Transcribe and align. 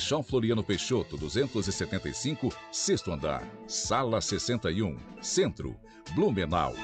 Chão 0.00 0.22
Floriano 0.22 0.62
Peixoto, 0.62 1.16
275, 1.16 2.54
sexto 2.70 3.12
andar. 3.12 3.46
Sala 3.66 4.20
61, 4.20 4.96
Centro, 5.22 5.76
Blumenau. 6.14 6.74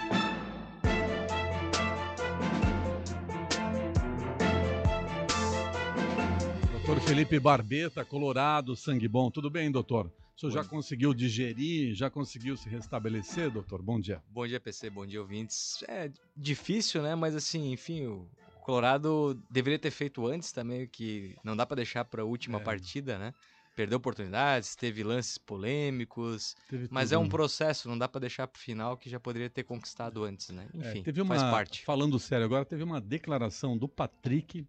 Doutor 6.73 7.01
Felipe 7.01 7.39
Barbeta, 7.39 8.05
Colorado, 8.05 8.75
sangue 8.75 9.07
bom. 9.07 9.31
Tudo 9.31 9.51
bem, 9.51 9.71
doutor? 9.71 10.07
O 10.37 10.41
senhor 10.41 10.53
já 10.53 10.65
conseguiu 10.65 11.13
digerir, 11.13 11.95
já 11.95 12.09
conseguiu 12.09 12.57
se 12.57 12.69
restabelecer, 12.69 13.51
doutor? 13.51 13.83
Bom 13.83 14.01
dia. 14.01 14.23
Bom 14.31 14.47
dia, 14.47 14.59
PC, 14.59 14.89
bom 14.89 15.05
dia, 15.05 15.21
ouvintes. 15.21 15.85
É 15.87 16.11
difícil, 16.35 17.03
né? 17.03 17.15
Mas 17.15 17.37
assim, 17.37 17.73
enfim, 17.73 18.07
o 18.07 18.27
Colorado 18.61 19.41
deveria 19.51 19.79
ter 19.79 19.91
feito 19.91 20.27
antes 20.27 20.53
também, 20.53 20.87
que 20.87 21.37
não 21.43 21.57
dá 21.57 21.67
para 21.67 21.77
deixar 21.77 22.05
para 22.05 22.23
a 22.23 22.25
última 22.25 22.59
é. 22.59 22.61
partida, 22.61 23.19
né? 23.19 23.35
Perdeu 23.75 23.97
oportunidades, 23.99 24.75
teve 24.75 25.03
lances 25.03 25.39
polêmicos, 25.39 26.57
teve 26.69 26.89
mas 26.91 27.13
é 27.13 27.19
um 27.19 27.29
processo, 27.29 27.89
não 27.89 27.97
dá 27.97 28.09
para 28.09 28.21
deixar 28.21 28.47
para 28.47 28.59
o 28.59 28.61
final 28.61 28.97
que 28.97 29.09
já 29.09 29.19
poderia 29.19 29.49
ter 29.49 29.63
conquistado 29.63 30.25
antes, 30.25 30.51
né? 30.51 30.69
É, 30.75 30.79
enfim, 30.79 31.01
é, 31.01 31.03
teve 31.03 31.21
uma, 31.23 31.37
faz 31.37 31.51
parte. 31.51 31.85
Falando 31.85 32.19
sério 32.19 32.45
agora, 32.45 32.65
teve 32.65 32.83
uma 32.83 33.01
declaração 33.01 33.79
do 33.79 33.89
Patrick 33.89 34.67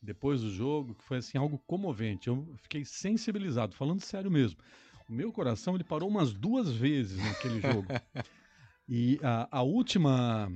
depois 0.00 0.40
do 0.40 0.50
jogo 0.50 0.94
que 0.94 1.04
foi 1.04 1.18
assim 1.18 1.38
algo 1.38 1.58
comovente. 1.66 2.28
Eu 2.28 2.54
fiquei 2.62 2.84
sensibilizado, 2.84 3.74
falando 3.74 4.00
sério 4.00 4.30
mesmo. 4.30 4.60
O 5.08 5.12
meu 5.12 5.32
coração 5.32 5.74
ele 5.74 5.84
parou 5.84 6.08
umas 6.08 6.32
duas 6.32 6.70
vezes 6.70 7.18
naquele 7.18 7.60
jogo. 7.60 7.88
e 8.88 9.18
a, 9.22 9.48
a 9.58 9.62
última 9.62 10.50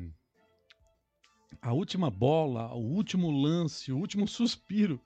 a 1.62 1.72
última 1.72 2.10
bola, 2.10 2.74
o 2.74 2.80
último 2.80 3.30
lance, 3.30 3.92
o 3.92 3.96
último 3.96 4.26
suspiro 4.28 5.00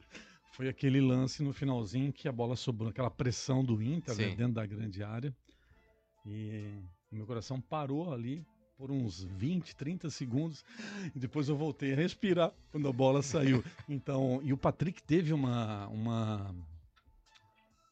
foi 0.53 0.69
aquele 0.69 1.03
lance 1.03 1.43
no 1.43 1.53
finalzinho 1.53 2.11
que 2.11 2.27
a 2.27 2.33
bola 2.33 2.57
sobrou, 2.57 2.89
aquela 2.89 3.11
pressão 3.11 3.63
do 3.63 3.83
Inter 3.83 4.17
né, 4.17 4.35
dentro 4.35 4.55
da 4.55 4.65
grande 4.65 5.03
área. 5.03 5.37
E 6.25 6.81
o 7.13 7.15
meu 7.15 7.27
coração 7.27 7.61
parou 7.61 8.13
ali 8.13 8.43
por 8.79 8.91
uns 8.91 9.23
20, 9.23 9.77
30 9.77 10.09
segundos 10.09 10.65
e 11.15 11.19
depois 11.19 11.49
eu 11.49 11.57
voltei 11.57 11.93
a 11.93 11.97
respirar 11.97 12.53
quando 12.73 12.89
a 12.89 12.93
bola 12.93 13.23
saiu. 13.23 13.63
Então, 13.89 14.41
e 14.43 14.53
o 14.53 14.57
Patrick 14.57 15.03
teve 15.03 15.33
uma 15.35 15.87
uma 15.89 16.55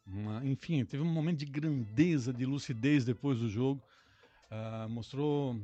uma, 0.06 0.44
enfim, 0.44 0.84
teve 0.84 1.02
um 1.02 1.12
momento 1.12 1.38
de 1.38 1.46
grandeza, 1.46 2.32
de 2.32 2.44
lucidez 2.44 3.04
depois 3.04 3.38
do 3.38 3.48
jogo. 3.48 3.82
Uh, 4.50 4.88
mostrou 4.88 5.60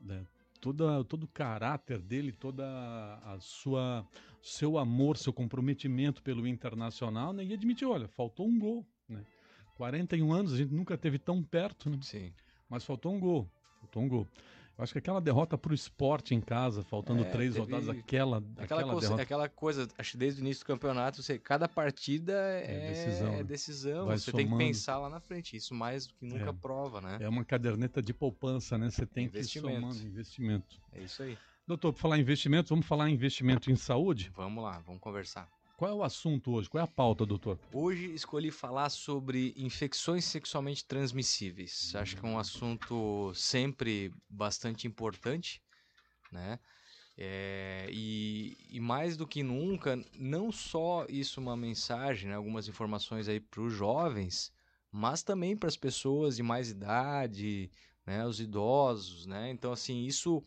né, 0.00 0.24
toda, 0.60 1.02
todo 1.04 1.24
o 1.24 1.28
caráter 1.28 1.98
dele, 2.00 2.32
toda 2.32 2.64
a 3.24 3.38
sua 3.40 4.06
seu 4.42 4.78
amor, 4.78 5.16
seu 5.16 5.32
comprometimento 5.32 6.22
pelo 6.22 6.46
internacional, 6.46 7.32
né, 7.32 7.44
e 7.44 7.52
admitiu, 7.52 7.90
olha, 7.90 8.08
faltou 8.08 8.46
um 8.46 8.58
gol, 8.58 8.86
né? 9.08 9.22
41 9.76 10.32
anos, 10.32 10.52
a 10.52 10.56
gente 10.56 10.72
nunca 10.72 10.96
teve 10.96 11.18
tão 11.18 11.42
perto, 11.42 11.88
né? 11.88 11.98
Sim. 12.02 12.32
Mas 12.68 12.84
faltou 12.84 13.14
um 13.14 13.20
gol, 13.20 13.50
faltou 13.80 14.02
um 14.02 14.08
gol. 14.08 14.28
Acho 14.82 14.92
que 14.92 14.98
aquela 14.98 15.20
derrota 15.20 15.58
para 15.58 15.72
o 15.72 15.74
esporte 15.74 16.34
em 16.34 16.40
casa, 16.40 16.82
faltando 16.82 17.22
é, 17.22 17.30
três 17.30 17.56
rodadas, 17.56 17.88
aquela, 17.88 18.38
aquela, 18.38 18.62
aquela, 18.62 18.82
coisa, 18.84 19.00
derrota... 19.00 19.22
aquela 19.22 19.48
coisa, 19.48 19.88
acho 19.98 20.12
que 20.12 20.16
desde 20.18 20.40
o 20.40 20.42
início 20.42 20.64
do 20.64 20.66
campeonato, 20.66 21.22
você, 21.22 21.38
cada 21.38 21.68
partida 21.68 22.32
é, 22.32 22.86
é 22.86 22.88
decisão. 22.88 23.34
É 23.34 23.44
decisão. 23.44 24.06
Você 24.06 24.30
somando. 24.30 24.36
tem 24.48 24.58
que 24.58 24.64
pensar 24.64 24.98
lá 24.98 25.08
na 25.08 25.20
frente. 25.20 25.56
Isso 25.56 25.74
mais 25.74 26.06
do 26.06 26.14
que 26.14 26.26
nunca 26.26 26.50
é. 26.50 26.52
prova, 26.52 27.00
né? 27.00 27.18
É 27.20 27.28
uma 27.28 27.44
caderneta 27.44 28.02
de 28.02 28.14
poupança, 28.14 28.78
né? 28.78 28.90
Você 28.90 29.06
tem 29.06 29.28
que 29.28 29.38
ir 29.38 29.44
somando 29.44 29.96
investimento. 30.02 30.80
É 30.92 31.02
isso 31.02 31.22
aí. 31.22 31.36
Doutor, 31.66 31.92
para 31.92 32.02
falar 32.02 32.18
em 32.18 32.22
investimento, 32.22 32.70
vamos 32.70 32.86
falar 32.86 33.08
em 33.08 33.14
investimento 33.14 33.70
em 33.70 33.76
saúde? 33.76 34.32
Vamos 34.34 34.64
lá, 34.64 34.80
vamos 34.80 35.00
conversar. 35.00 35.48
Qual 35.80 35.90
é 35.90 35.94
o 35.94 36.02
assunto 36.02 36.52
hoje? 36.52 36.68
Qual 36.68 36.78
é 36.78 36.84
a 36.84 36.86
pauta, 36.86 37.24
doutor? 37.24 37.58
Hoje 37.72 38.12
escolhi 38.12 38.50
falar 38.50 38.90
sobre 38.90 39.54
infecções 39.56 40.26
sexualmente 40.26 40.84
transmissíveis. 40.84 41.94
Acho 41.94 42.18
que 42.18 42.26
é 42.26 42.28
um 42.28 42.38
assunto 42.38 43.32
sempre 43.34 44.12
bastante 44.28 44.86
importante, 44.86 45.62
né? 46.30 46.58
É, 47.16 47.88
e, 47.90 48.58
e, 48.68 48.78
mais 48.78 49.16
do 49.16 49.26
que 49.26 49.42
nunca, 49.42 49.98
não 50.18 50.52
só 50.52 51.06
isso 51.08 51.40
uma 51.40 51.56
mensagem, 51.56 52.28
né, 52.28 52.34
algumas 52.36 52.68
informações 52.68 53.26
aí 53.26 53.40
para 53.40 53.62
os 53.62 53.72
jovens, 53.72 54.52
mas 54.92 55.22
também 55.22 55.56
para 55.56 55.68
as 55.68 55.78
pessoas 55.78 56.36
de 56.36 56.42
mais 56.42 56.68
idade, 56.68 57.70
né, 58.04 58.26
os 58.26 58.38
idosos, 58.38 59.24
né? 59.24 59.48
Então 59.48 59.72
assim 59.72 60.04
isso 60.04 60.44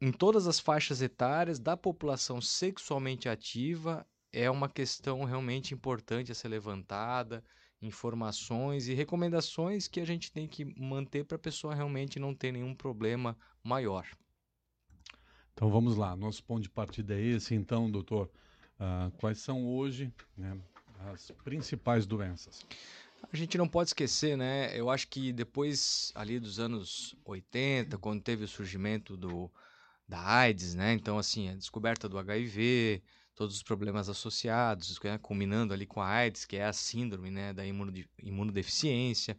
em 0.00 0.12
todas 0.12 0.46
as 0.46 0.60
faixas 0.60 1.00
etárias 1.00 1.58
da 1.58 1.76
população 1.76 2.40
sexualmente 2.40 3.28
ativa 3.28 4.06
é 4.32 4.50
uma 4.50 4.68
questão 4.68 5.24
realmente 5.24 5.72
importante 5.72 6.30
a 6.30 6.34
ser 6.34 6.48
levantada, 6.48 7.42
informações 7.80 8.88
e 8.88 8.94
recomendações 8.94 9.88
que 9.88 10.00
a 10.00 10.04
gente 10.04 10.30
tem 10.30 10.46
que 10.46 10.64
manter 10.78 11.24
para 11.24 11.36
a 11.36 11.40
pessoa 11.40 11.74
realmente 11.74 12.18
não 12.18 12.34
ter 12.34 12.52
nenhum 12.52 12.74
problema 12.74 13.36
maior. 13.62 14.06
Então 15.54 15.70
vamos 15.70 15.96
lá, 15.96 16.14
nosso 16.14 16.44
ponto 16.44 16.62
de 16.62 16.68
partida 16.68 17.14
é 17.14 17.20
esse, 17.20 17.54
então, 17.54 17.90
doutor. 17.90 18.30
Uh, 18.78 19.10
quais 19.16 19.38
são 19.38 19.66
hoje 19.66 20.12
né, 20.36 20.58
as 21.10 21.30
principais 21.42 22.04
doenças? 22.04 22.66
A 23.32 23.34
gente 23.34 23.56
não 23.56 23.66
pode 23.66 23.88
esquecer, 23.88 24.36
né? 24.36 24.78
Eu 24.78 24.90
acho 24.90 25.08
que 25.08 25.32
depois 25.32 26.12
ali 26.14 26.38
dos 26.38 26.60
anos 26.60 27.16
80, 27.24 27.96
quando 27.96 28.22
teve 28.22 28.44
o 28.44 28.48
surgimento 28.48 29.16
do, 29.16 29.50
da 30.08 30.20
AIDS, 30.20 30.74
né? 30.74 30.92
Então, 30.92 31.18
assim, 31.18 31.48
a 31.48 31.54
descoberta 31.54 32.08
do 32.08 32.18
HIV, 32.18 33.02
todos 33.34 33.56
os 33.56 33.62
problemas 33.62 34.08
associados, 34.08 34.98
né? 35.02 35.18
combinando 35.18 35.74
ali 35.74 35.86
com 35.86 36.00
a 36.00 36.08
AIDS, 36.08 36.44
que 36.44 36.56
é 36.56 36.64
a 36.64 36.72
síndrome 36.72 37.30
né? 37.30 37.52
da 37.52 37.64
imunodeficiência. 38.22 39.38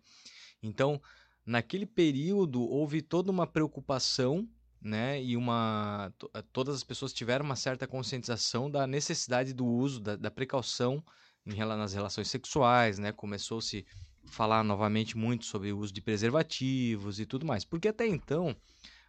Então, 0.61 1.01
naquele 1.45 1.85
período, 1.85 2.61
houve 2.61 3.01
toda 3.01 3.31
uma 3.31 3.47
preocupação 3.47 4.47
né? 4.81 5.21
E 5.21 5.35
uma 5.35 6.13
eh, 6.33 6.43
todas 6.53 6.75
as 6.75 6.83
pessoas 6.83 7.13
tiveram 7.13 7.45
uma 7.45 7.55
certa 7.55 7.87
conscientização 7.87 8.69
da 8.69 8.85
necessidade 8.87 9.53
do 9.53 9.65
uso 9.65 9.99
da, 9.99 10.15
da 10.15 10.31
precaução 10.31 11.03
em, 11.45 11.55
nas 11.57 11.93
relações 11.93 12.27
sexuais, 12.27 12.99
né? 12.99 13.11
Começou-se 13.11 13.85
falar 14.25 14.63
novamente 14.63 15.17
muito 15.17 15.45
sobre 15.45 15.71
o 15.71 15.79
uso 15.79 15.93
de 15.93 16.01
preservativos 16.01 17.19
e 17.19 17.25
tudo 17.25 17.45
mais, 17.45 17.63
porque 17.63 17.87
até 17.87 18.05
então 18.05 18.55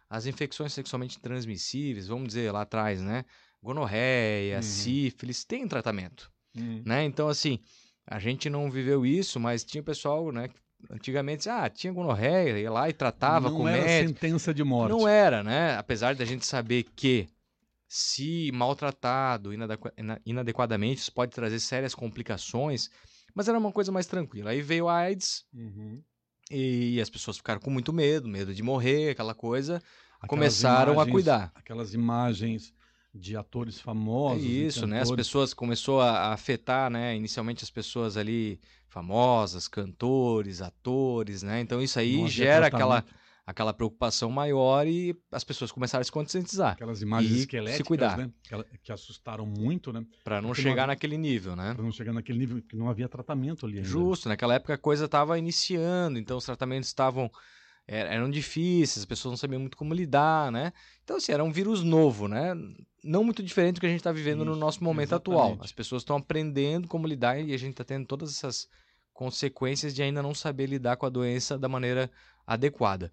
as 0.09 0.25
infecções 0.25 0.73
sexualmente 0.73 1.19
transmissíveis, 1.19 2.07
vamos 2.07 2.29
dizer 2.29 2.51
lá 2.51 2.61
atrás, 2.61 3.01
né? 3.01 3.23
Gonorreia, 3.61 4.57
uhum. 4.57 4.61
sífilis, 4.61 5.43
tem 5.43 5.67
tratamento, 5.67 6.31
uhum. 6.57 6.81
né? 6.85 7.03
Então, 7.03 7.27
assim, 7.27 7.59
a 8.07 8.17
gente 8.19 8.49
não 8.49 8.71
viveu 8.71 9.05
isso, 9.05 9.39
mas 9.39 9.63
tinha 9.63 9.83
pessoal, 9.83 10.31
né? 10.31 10.49
Antigamente, 10.89 11.49
ah, 11.49 11.69
tinha 11.69 11.91
gonorreia, 11.91 12.57
ia 12.57 12.71
lá 12.71 12.89
e 12.89 12.93
tratava 12.93 13.49
não 13.49 13.57
com 13.57 13.67
era 13.67 13.83
médico. 13.83 14.19
sentença 14.19 14.53
de 14.53 14.63
morte. 14.63 14.91
Não 14.91 15.07
era, 15.07 15.43
né? 15.43 15.75
Apesar 15.77 16.15
da 16.15 16.23
gente 16.23 16.45
saber 16.45 16.83
que 16.95 17.27
se 17.87 18.51
maltratado 18.53 19.51
inadequadamente, 20.25 21.01
isso 21.01 21.11
pode 21.11 21.31
trazer 21.31 21.59
sérias 21.59 21.93
complicações, 21.93 22.89
mas 23.35 23.49
era 23.49 23.57
uma 23.57 23.71
coisa 23.71 23.91
mais 23.91 24.05
tranquila. 24.05 24.51
Aí 24.51 24.61
veio 24.61 24.87
a 24.87 24.95
AIDS, 24.95 25.43
uhum. 25.53 26.01
E 26.49 26.99
as 26.99 27.09
pessoas 27.09 27.37
ficaram 27.37 27.59
com 27.59 27.69
muito 27.69 27.93
medo, 27.93 28.27
medo 28.27 28.53
de 28.53 28.63
morrer, 28.63 29.11
aquela 29.11 29.35
coisa. 29.35 29.75
Aquelas 30.17 30.29
começaram 30.29 30.93
imagens, 30.93 31.09
a 31.09 31.11
cuidar. 31.11 31.51
Aquelas 31.53 31.93
imagens 31.93 32.73
de 33.13 33.35
atores 33.35 33.79
famosos. 33.79 34.43
É 34.43 34.47
isso, 34.47 34.87
né? 34.87 35.01
As 35.01 35.11
pessoas 35.11 35.53
começou 35.53 36.01
a, 36.01 36.33
afetar, 36.33 36.89
né? 36.89 37.15
Inicialmente 37.15 37.63
as 37.63 37.69
pessoas 37.69 38.17
ali 38.17 38.59
famosas, 38.87 39.67
cantores, 39.67 40.61
atores, 40.61 41.43
né? 41.43 41.61
Então 41.61 41.81
isso 41.81 41.99
aí 41.99 42.27
gera 42.27 42.67
aquela 42.67 43.05
aquela 43.49 43.73
preocupação 43.73 44.29
maior 44.29 44.85
e 44.85 45.15
as 45.31 45.43
pessoas 45.43 45.71
começaram 45.71 46.01
a 46.01 46.03
se 46.03 46.11
conscientizar. 46.11 46.73
Aquelas 46.73 47.01
imagens 47.01 47.39
esqueléticas, 47.39 47.77
se 47.77 47.83
cuidar. 47.83 48.15
né? 48.15 48.29
Que, 48.43 48.77
que 48.83 48.91
assustaram 48.91 49.43
muito, 49.43 49.91
né? 49.91 50.05
Para 50.23 50.39
não 50.39 50.49
Porque 50.49 50.61
chegar 50.61 50.75
não 50.75 50.83
havia, 50.83 50.87
naquele 50.93 51.17
nível, 51.17 51.55
né? 51.55 51.73
Para 51.73 51.83
não 51.83 51.91
chegar 51.91 52.13
naquele 52.13 52.37
nível 52.37 52.61
que 52.61 52.75
não 52.75 52.87
havia 52.87 53.09
tratamento 53.09 53.65
ali. 53.65 53.77
Ainda. 53.77 53.89
Justo, 53.89 54.29
naquela 54.29 54.53
época 54.53 54.75
a 54.75 54.77
coisa 54.77 55.05
estava 55.05 55.37
iniciando, 55.39 56.19
então 56.19 56.37
os 56.37 56.45
tratamentos 56.45 56.89
estavam 56.89 57.31
eram 57.91 58.29
difíceis, 58.29 58.99
as 58.99 59.05
pessoas 59.05 59.31
não 59.31 59.37
sabiam 59.37 59.59
muito 59.59 59.75
como 59.75 59.95
lidar, 59.95 60.51
né? 60.51 60.71
Então, 61.03 61.17
assim, 61.17 61.31
era 61.31 61.43
um 61.43 61.51
vírus 61.51 61.81
novo, 61.81 62.27
né? 62.27 62.53
Não 63.03 63.23
muito 63.23 63.41
diferente 63.41 63.75
do 63.75 63.79
que 63.79 63.87
a 63.87 63.89
gente 63.89 64.01
está 64.01 64.11
vivendo 64.11 64.43
Isso, 64.43 64.51
no 64.51 64.55
nosso 64.55 64.83
momento 64.83 65.09
exatamente. 65.09 65.41
atual. 65.41 65.57
As 65.59 65.71
pessoas 65.71 66.03
estão 66.03 66.17
aprendendo 66.17 66.87
como 66.87 67.07
lidar 67.07 67.39
e 67.39 67.51
a 67.51 67.57
gente 67.57 67.71
está 67.71 67.83
tendo 67.83 68.05
todas 68.05 68.29
essas 68.29 68.69
consequências 69.11 69.95
de 69.95 70.03
ainda 70.03 70.21
não 70.21 70.35
saber 70.35 70.67
lidar 70.67 70.97
com 70.97 71.05
a 71.07 71.09
doença 71.09 71.57
da 71.57 71.67
maneira 71.67 72.11
adequada. 72.49 73.11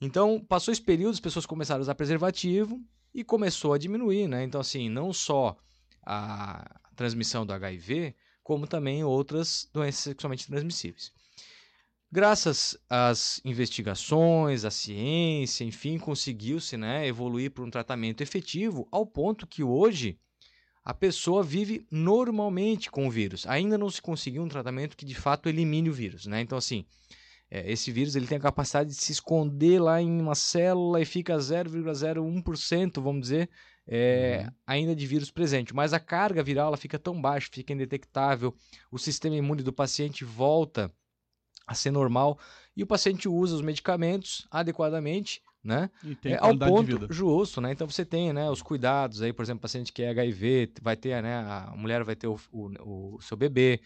Então, 0.00 0.40
passou 0.40 0.72
esse 0.72 0.80
período, 0.80 1.14
as 1.14 1.20
pessoas 1.20 1.44
começaram 1.44 1.80
a 1.80 1.82
usar 1.82 1.94
preservativo 1.94 2.80
e 3.12 3.24
começou 3.24 3.74
a 3.74 3.78
diminuir, 3.78 4.28
né? 4.28 4.44
Então, 4.44 4.60
assim, 4.60 4.88
não 4.88 5.12
só 5.12 5.56
a 6.06 6.80
transmissão 6.96 7.44
do 7.44 7.52
HIV, 7.52 8.14
como 8.42 8.66
também 8.66 9.04
outras 9.04 9.68
doenças 9.72 10.02
sexualmente 10.04 10.46
transmissíveis. 10.46 11.12
Graças 12.12 12.76
às 12.88 13.40
investigações, 13.44 14.64
à 14.64 14.70
ciência, 14.70 15.64
enfim, 15.64 15.98
conseguiu-se 15.98 16.76
né, 16.76 17.06
evoluir 17.06 17.50
para 17.50 17.62
um 17.62 17.70
tratamento 17.70 18.22
efetivo 18.22 18.88
ao 18.90 19.06
ponto 19.06 19.46
que 19.46 19.62
hoje 19.62 20.18
a 20.84 20.94
pessoa 20.94 21.42
vive 21.42 21.86
normalmente 21.90 22.90
com 22.90 23.06
o 23.06 23.10
vírus. 23.10 23.46
Ainda 23.46 23.78
não 23.78 23.90
se 23.90 24.02
conseguiu 24.02 24.42
um 24.42 24.48
tratamento 24.48 24.96
que 24.96 25.04
de 25.04 25.14
fato 25.14 25.48
elimine 25.48 25.90
o 25.90 25.92
vírus, 25.92 26.26
né? 26.26 26.40
Então, 26.40 26.58
assim, 26.58 26.84
é, 27.50 27.70
esse 27.70 27.90
vírus 27.90 28.14
ele 28.14 28.26
tem 28.26 28.38
a 28.38 28.40
capacidade 28.40 28.90
de 28.90 28.96
se 28.96 29.12
esconder 29.12 29.80
lá 29.80 30.00
em 30.00 30.20
uma 30.20 30.34
célula 30.34 31.00
e 31.00 31.04
fica 31.04 31.36
0,01%, 31.36 33.00
vamos 33.02 33.22
dizer, 33.22 33.50
é, 33.86 34.44
uhum. 34.44 34.52
ainda 34.66 34.94
de 34.94 35.06
vírus 35.06 35.30
presente. 35.30 35.74
Mas 35.74 35.92
a 35.92 35.98
carga 35.98 36.42
viral 36.42 36.68
ela 36.68 36.76
fica 36.76 36.98
tão 36.98 37.20
baixa, 37.20 37.48
fica 37.50 37.72
indetectável, 37.72 38.54
o 38.90 38.98
sistema 38.98 39.34
imune 39.34 39.62
do 39.62 39.72
paciente 39.72 40.24
volta 40.24 40.92
a 41.66 41.74
ser 41.74 41.90
normal 41.90 42.38
e 42.76 42.82
o 42.82 42.86
paciente 42.86 43.28
usa 43.28 43.56
os 43.56 43.62
medicamentos 43.62 44.46
adequadamente 44.50 45.42
né? 45.62 45.90
é, 46.24 46.36
ao 46.36 46.56
ponto 46.56 47.12
justo, 47.12 47.60
né? 47.60 47.72
Então 47.72 47.86
você 47.86 48.04
tem, 48.04 48.32
né, 48.32 48.48
os 48.50 48.62
cuidados 48.62 49.20
aí, 49.22 49.32
por 49.32 49.42
exemplo, 49.42 49.60
paciente 49.60 49.92
que 49.92 50.02
é 50.02 50.10
HIV, 50.10 50.72
vai 50.80 50.96
ter, 50.96 51.22
né, 51.22 51.36
a 51.36 51.74
mulher 51.76 52.02
vai 52.02 52.16
ter 52.16 52.26
o, 52.28 52.40
o, 52.50 53.16
o 53.16 53.20
seu 53.20 53.36
bebê. 53.36 53.80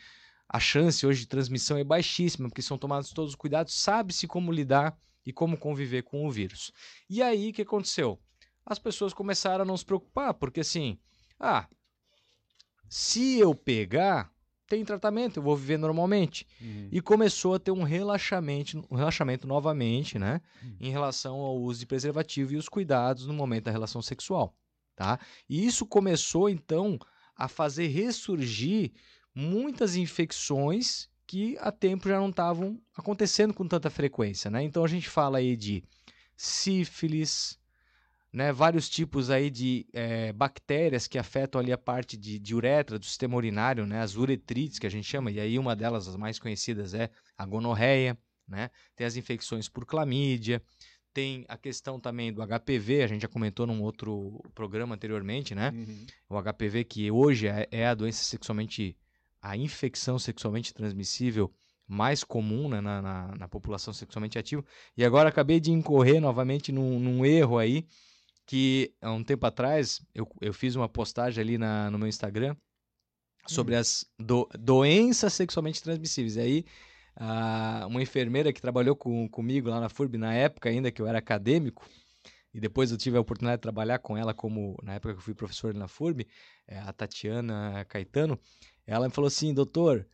A 0.54 0.60
chance 0.60 1.04
hoje 1.04 1.22
de 1.22 1.26
transmissão 1.26 1.76
é 1.76 1.82
baixíssima, 1.82 2.48
porque 2.48 2.62
são 2.62 2.78
tomados 2.78 3.10
todos 3.10 3.30
os 3.30 3.34
cuidados, 3.34 3.74
sabe-se 3.74 4.28
como 4.28 4.52
lidar 4.52 4.96
e 5.26 5.32
como 5.32 5.58
conviver 5.58 6.02
com 6.02 6.24
o 6.24 6.30
vírus. 6.30 6.70
E 7.10 7.20
aí, 7.20 7.50
o 7.50 7.52
que 7.52 7.62
aconteceu? 7.62 8.20
As 8.64 8.78
pessoas 8.78 9.12
começaram 9.12 9.62
a 9.62 9.64
não 9.64 9.76
se 9.76 9.84
preocupar, 9.84 10.32
porque 10.32 10.60
assim, 10.60 10.96
ah, 11.40 11.66
se 12.88 13.36
eu 13.36 13.52
pegar, 13.52 14.32
tem 14.68 14.84
tratamento, 14.84 15.38
eu 15.38 15.42
vou 15.42 15.56
viver 15.56 15.76
normalmente. 15.76 16.46
Uhum. 16.60 16.88
E 16.92 17.00
começou 17.00 17.54
a 17.54 17.58
ter 17.58 17.72
um 17.72 17.82
relaxamento, 17.82 18.86
um 18.88 18.94
relaxamento 18.94 19.48
novamente, 19.48 20.20
né? 20.20 20.40
Uhum. 20.62 20.76
Em 20.78 20.90
relação 20.92 21.34
ao 21.40 21.56
uso 21.56 21.80
de 21.80 21.86
preservativo 21.86 22.52
e 22.52 22.56
os 22.56 22.68
cuidados 22.68 23.26
no 23.26 23.34
momento 23.34 23.64
da 23.64 23.72
relação 23.72 24.00
sexual, 24.00 24.56
tá? 24.94 25.18
E 25.48 25.66
isso 25.66 25.84
começou, 25.84 26.48
então, 26.48 26.96
a 27.34 27.48
fazer 27.48 27.88
ressurgir 27.88 28.92
muitas 29.34 29.96
infecções 29.96 31.08
que 31.26 31.56
há 31.60 31.72
tempo 31.72 32.08
já 32.08 32.18
não 32.18 32.28
estavam 32.28 32.80
acontecendo 32.96 33.54
com 33.54 33.66
tanta 33.66 33.90
frequência, 33.90 34.50
né? 34.50 34.62
Então 34.62 34.84
a 34.84 34.88
gente 34.88 35.08
fala 35.08 35.38
aí 35.38 35.56
de 35.56 35.82
sífilis, 36.36 37.58
né, 38.34 38.52
vários 38.52 38.88
tipos 38.88 39.30
aí 39.30 39.48
de 39.48 39.86
é, 39.92 40.32
bactérias 40.32 41.06
que 41.06 41.18
afetam 41.18 41.60
ali 41.60 41.72
a 41.72 41.78
parte 41.78 42.16
de, 42.16 42.36
de, 42.38 42.54
uretra, 42.54 42.98
do 42.98 43.04
sistema 43.04 43.36
urinário, 43.36 43.86
né, 43.86 44.00
as 44.00 44.16
uretrites 44.16 44.80
que 44.80 44.86
a 44.88 44.90
gente 44.90 45.06
chama, 45.06 45.30
e 45.30 45.38
aí 45.38 45.56
uma 45.56 45.76
delas, 45.76 46.08
as 46.08 46.16
mais 46.16 46.38
conhecidas, 46.38 46.94
é 46.94 47.10
a 47.38 47.46
gonorreia, 47.46 48.18
né, 48.48 48.70
tem 48.96 49.06
as 49.06 49.16
infecções 49.16 49.68
por 49.68 49.86
clamídia, 49.86 50.60
tem 51.12 51.44
a 51.48 51.56
questão 51.56 52.00
também 52.00 52.32
do 52.32 52.42
HPV, 52.42 53.04
a 53.04 53.06
gente 53.06 53.22
já 53.22 53.28
comentou 53.28 53.68
num 53.68 53.80
outro 53.80 54.42
programa 54.52 54.96
anteriormente, 54.96 55.54
né, 55.54 55.70
uhum. 55.70 56.06
o 56.28 56.42
HPV 56.42 56.84
que 56.84 57.08
hoje 57.12 57.46
é, 57.46 57.68
é, 57.70 57.86
a 57.86 57.94
doença 57.94 58.24
sexualmente, 58.24 58.96
a 59.44 59.58
infecção 59.58 60.18
sexualmente 60.18 60.72
transmissível 60.72 61.52
mais 61.86 62.24
comum 62.24 62.66
né, 62.66 62.80
na, 62.80 63.02
na, 63.02 63.34
na, 63.36 63.46
população 63.46 63.92
sexualmente 63.92 64.38
ativa, 64.38 64.64
e 64.96 65.04
agora 65.04 65.28
acabei 65.28 65.60
de 65.60 65.70
incorrer 65.70 66.18
novamente 66.18 66.72
num, 66.72 66.98
num 66.98 67.26
erro 67.26 67.58
aí, 67.58 67.86
que 68.46 68.94
há 69.02 69.12
um 69.12 69.22
tempo 69.22 69.44
atrás 69.44 70.00
eu, 70.14 70.26
eu 70.40 70.54
fiz 70.54 70.74
uma 70.76 70.88
postagem 70.88 71.42
ali 71.42 71.58
na, 71.58 71.90
no 71.90 71.98
meu 71.98 72.08
Instagram 72.08 72.56
sobre 73.46 73.76
hum. 73.76 73.80
as 73.80 74.06
do, 74.18 74.48
doenças 74.58 75.34
sexualmente 75.34 75.82
transmissíveis. 75.82 76.36
E 76.36 76.40
aí, 76.40 76.64
a, 77.14 77.84
uma 77.86 78.02
enfermeira 78.02 78.50
que 78.50 78.62
trabalhou 78.62 78.96
com, 78.96 79.28
comigo 79.28 79.68
lá 79.68 79.78
na 79.78 79.90
FURB, 79.90 80.16
na 80.16 80.32
época 80.32 80.70
ainda 80.70 80.90
que 80.90 81.02
eu 81.02 81.06
era 81.06 81.18
acadêmico, 81.18 81.86
e 82.54 82.60
depois 82.60 82.92
eu 82.92 82.96
tive 82.96 83.16
a 83.16 83.20
oportunidade 83.20 83.58
de 83.58 83.62
trabalhar 83.62 83.98
com 83.98 84.16
ela 84.16 84.32
como, 84.32 84.78
na 84.82 84.94
época 84.94 85.14
que 85.14 85.18
eu 85.18 85.24
fui 85.24 85.34
professor 85.34 85.74
na 85.74 85.88
FURB, 85.88 86.26
é, 86.68 86.78
a 86.78 86.92
Tatiana 86.92 87.84
Caetano, 87.86 88.38
ela 88.86 89.08
me 89.08 89.12
falou 89.12 89.26
assim, 89.26 89.52
doutor, 89.52 90.06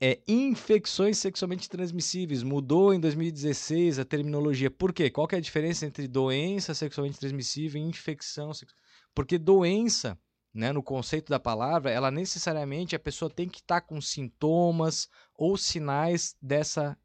é 0.00 0.18
infecções 0.26 1.18
sexualmente 1.18 1.68
transmissíveis. 1.68 2.42
Mudou 2.42 2.94
em 2.94 2.98
2016 2.98 3.98
a 3.98 4.04
terminologia. 4.04 4.70
Por 4.70 4.94
quê? 4.94 5.10
Qual 5.10 5.28
que 5.28 5.34
é 5.34 5.38
a 5.38 5.42
diferença 5.42 5.84
entre 5.84 6.08
doença 6.08 6.72
sexualmente 6.72 7.20
transmissível 7.20 7.78
e 7.78 7.84
infecção? 7.84 8.52
Porque 9.14 9.36
doença, 9.36 10.18
né, 10.54 10.72
no 10.72 10.82
conceito 10.82 11.28
da 11.28 11.38
palavra, 11.38 11.90
ela 11.90 12.10
necessariamente 12.10 12.96
a 12.96 12.98
pessoa 12.98 13.30
tem 13.30 13.46
que 13.46 13.58
estar 13.58 13.82
tá 13.82 13.86
com 13.86 14.00
sintomas 14.00 15.10
ou 15.36 15.58
sinais 15.58 16.34
dessa 16.40 16.96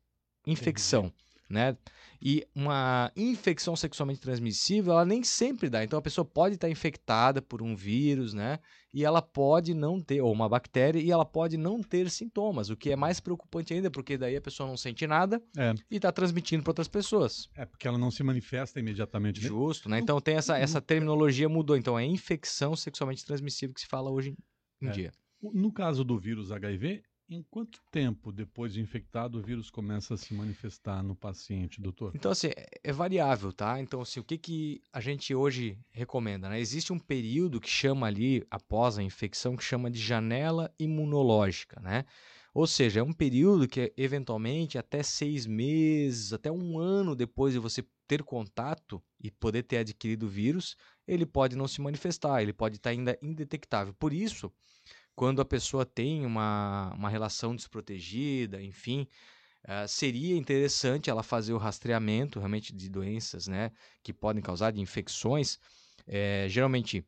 infecção, 0.48 1.12
né? 1.50 1.78
E 2.22 2.46
uma 2.56 3.12
infecção 3.16 3.76
sexualmente 3.76 4.20
transmissível, 4.20 4.94
ela 4.94 5.06
nem 5.06 5.24
sempre 5.24 5.70
dá. 5.70 5.84
Então 5.84 6.00
a 6.00 6.02
pessoa 6.02 6.26
pode 6.26 6.56
estar 6.56 6.70
infectada 6.70 7.42
por 7.42 7.62
um 7.62 7.76
vírus, 7.76 8.34
né? 8.34 8.60
E 8.94 9.04
ela 9.04 9.22
pode 9.22 9.74
não 9.74 10.02
ter, 10.02 10.22
ou 10.22 10.32
uma 10.32 10.48
bactéria, 10.48 11.00
e 11.00 11.12
ela 11.12 11.26
pode 11.26 11.58
não 11.58 11.84
ter 11.84 12.10
sintomas, 12.10 12.70
o 12.70 12.78
que 12.78 12.92
é 12.92 12.96
mais 12.96 13.20
preocupante 13.20 13.74
ainda, 13.74 13.92
porque 13.92 14.18
daí 14.18 14.38
a 14.38 14.42
pessoa 14.42 14.68
não 14.70 14.78
sente 14.78 15.06
nada 15.06 15.42
é. 15.58 15.74
e 15.92 15.98
está 15.98 16.12
transmitindo 16.12 16.64
para 16.64 16.72
outras 16.72 16.88
pessoas. 16.88 17.50
É, 17.56 17.66
porque 17.66 17.88
ela 17.88 17.98
não 17.98 18.10
se 18.10 18.24
manifesta 18.24 18.80
imediatamente. 18.80 19.42
Né? 19.42 19.48
Justo, 19.48 19.90
né? 19.90 20.00
Então 20.00 20.20
tem 20.22 20.36
essa, 20.36 20.58
essa 20.58 20.82
terminologia 20.82 21.50
mudou. 21.50 21.76
Então 21.76 22.00
é 22.00 22.06
infecção 22.06 22.76
sexualmente 22.76 23.26
transmissível 23.26 23.74
que 23.74 23.82
se 23.82 23.88
fala 23.88 24.10
hoje 24.10 24.36
em 24.82 24.88
é. 24.88 24.92
dia. 24.92 25.12
No 25.42 25.72
caso 25.72 26.04
do 26.04 26.18
vírus 26.18 26.52
HIV, 26.52 27.04
em 27.30 27.42
quanto 27.44 27.80
tempo 27.92 28.32
depois 28.32 28.74
de 28.74 28.82
infectado 28.82 29.40
o 29.40 29.42
vírus 29.42 29.70
começa 29.70 30.14
a 30.14 30.18
se 30.18 30.34
manifestar 30.34 31.02
no 31.02 31.16
paciente, 31.16 31.82
doutor? 31.82 32.12
Então, 32.16 32.32
assim, 32.32 32.48
é, 32.48 32.68
é 32.84 32.92
variável, 32.92 33.52
tá? 33.52 33.80
Então, 33.80 34.02
assim, 34.02 34.20
o 34.20 34.24
que, 34.24 34.38
que 34.38 34.82
a 34.94 35.02
gente 35.02 35.34
hoje 35.34 35.78
recomenda? 35.92 36.50
Né? 36.50 36.60
Existe 36.60 36.94
um 36.94 37.00
período 37.00 37.60
que 37.60 37.70
chama 37.70 38.08
ali, 38.08 38.46
após 38.50 38.98
a 38.98 39.04
infecção, 39.04 39.56
que 39.56 39.64
chama 39.64 39.90
de 39.90 40.00
janela 40.00 40.74
imunológica, 40.80 41.80
né? 41.82 42.06
Ou 42.54 42.66
seja, 42.66 43.02
é 43.02 43.04
um 43.04 43.12
período 43.12 43.68
que, 43.68 43.92
eventualmente, 43.98 44.78
até 44.78 45.04
seis 45.04 45.46
meses, 45.46 46.32
até 46.32 46.50
um 46.50 46.80
ano 46.80 47.14
depois 47.14 47.52
de 47.52 47.60
você 47.60 47.84
ter 48.08 48.24
contato 48.24 49.04
e 49.20 49.30
poder 49.30 49.64
ter 49.64 49.80
adquirido 49.80 50.24
o 50.24 50.30
vírus, 50.30 50.78
ele 51.06 51.26
pode 51.26 51.56
não 51.58 51.68
se 51.68 51.82
manifestar, 51.82 52.42
ele 52.42 52.54
pode 52.54 52.78
estar 52.78 52.92
ainda 52.92 53.18
indetectável. 53.22 53.94
Por 53.96 54.14
isso, 54.14 54.50
quando 55.16 55.42
a 55.42 55.46
pessoa 55.46 55.86
tem 55.86 56.26
uma, 56.26 56.94
uma 56.94 57.10
relação 57.10 57.56
desprotegida, 57.56 58.62
enfim, 58.62 59.08
uh, 59.64 59.88
seria 59.88 60.36
interessante 60.36 61.10
ela 61.10 61.24
fazer 61.24 61.54
o 61.54 61.58
rastreamento 61.58 62.40
realmente 62.40 62.74
de 62.76 62.90
doenças 62.90 63.48
né, 63.48 63.72
que 64.04 64.14
podem 64.14 64.44
causar, 64.44 64.72
de 64.72 64.82
infecções, 64.82 65.58
é, 66.06 66.48
geralmente 66.50 67.08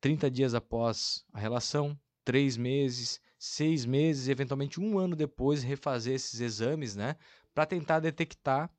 30 0.00 0.30
dias 0.30 0.54
após 0.54 1.24
a 1.32 1.40
relação, 1.40 1.98
3 2.24 2.56
meses, 2.56 3.20
6 3.38 3.86
meses, 3.86 4.28
eventualmente 4.28 4.78
um 4.78 4.98
ano 4.98 5.16
depois, 5.16 5.62
refazer 5.62 6.14
esses 6.14 6.40
exames, 6.40 6.94
né, 6.94 7.16
para 7.54 7.64
tentar 7.64 8.00
detectar 8.00 8.70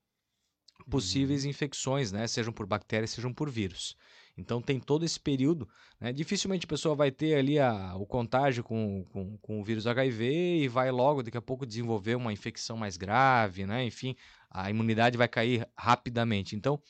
possíveis 0.88 1.42
uhum. 1.44 1.50
infecções, 1.50 2.12
né, 2.12 2.26
sejam 2.28 2.52
por 2.52 2.66
bactérias, 2.66 3.10
sejam 3.10 3.34
por 3.34 3.50
vírus. 3.50 3.96
Então 4.38 4.62
tem 4.62 4.78
todo 4.78 5.04
esse 5.04 5.18
período. 5.18 5.68
Né? 6.00 6.12
Dificilmente 6.12 6.64
a 6.64 6.68
pessoa 6.68 6.94
vai 6.94 7.10
ter 7.10 7.34
ali 7.34 7.58
a, 7.58 7.96
o 7.96 8.06
contágio 8.06 8.62
com, 8.62 9.04
com, 9.12 9.36
com, 9.38 9.60
o 9.60 9.64
vírus 9.64 9.86
HIV 9.86 10.62
e 10.62 10.68
vai 10.68 10.92
logo, 10.92 11.24
daqui 11.24 11.36
a 11.36 11.42
pouco, 11.42 11.66
desenvolver 11.66 12.14
uma 12.14 12.32
infecção 12.32 12.76
mais 12.76 12.96
grave, 12.96 13.66
né? 13.66 13.84
Enfim, 13.84 14.14
a 14.48 14.70
imunidade 14.70 15.18
vai 15.18 15.26
cair 15.26 15.68
rapidamente. 15.76 16.54
Então, 16.54 16.80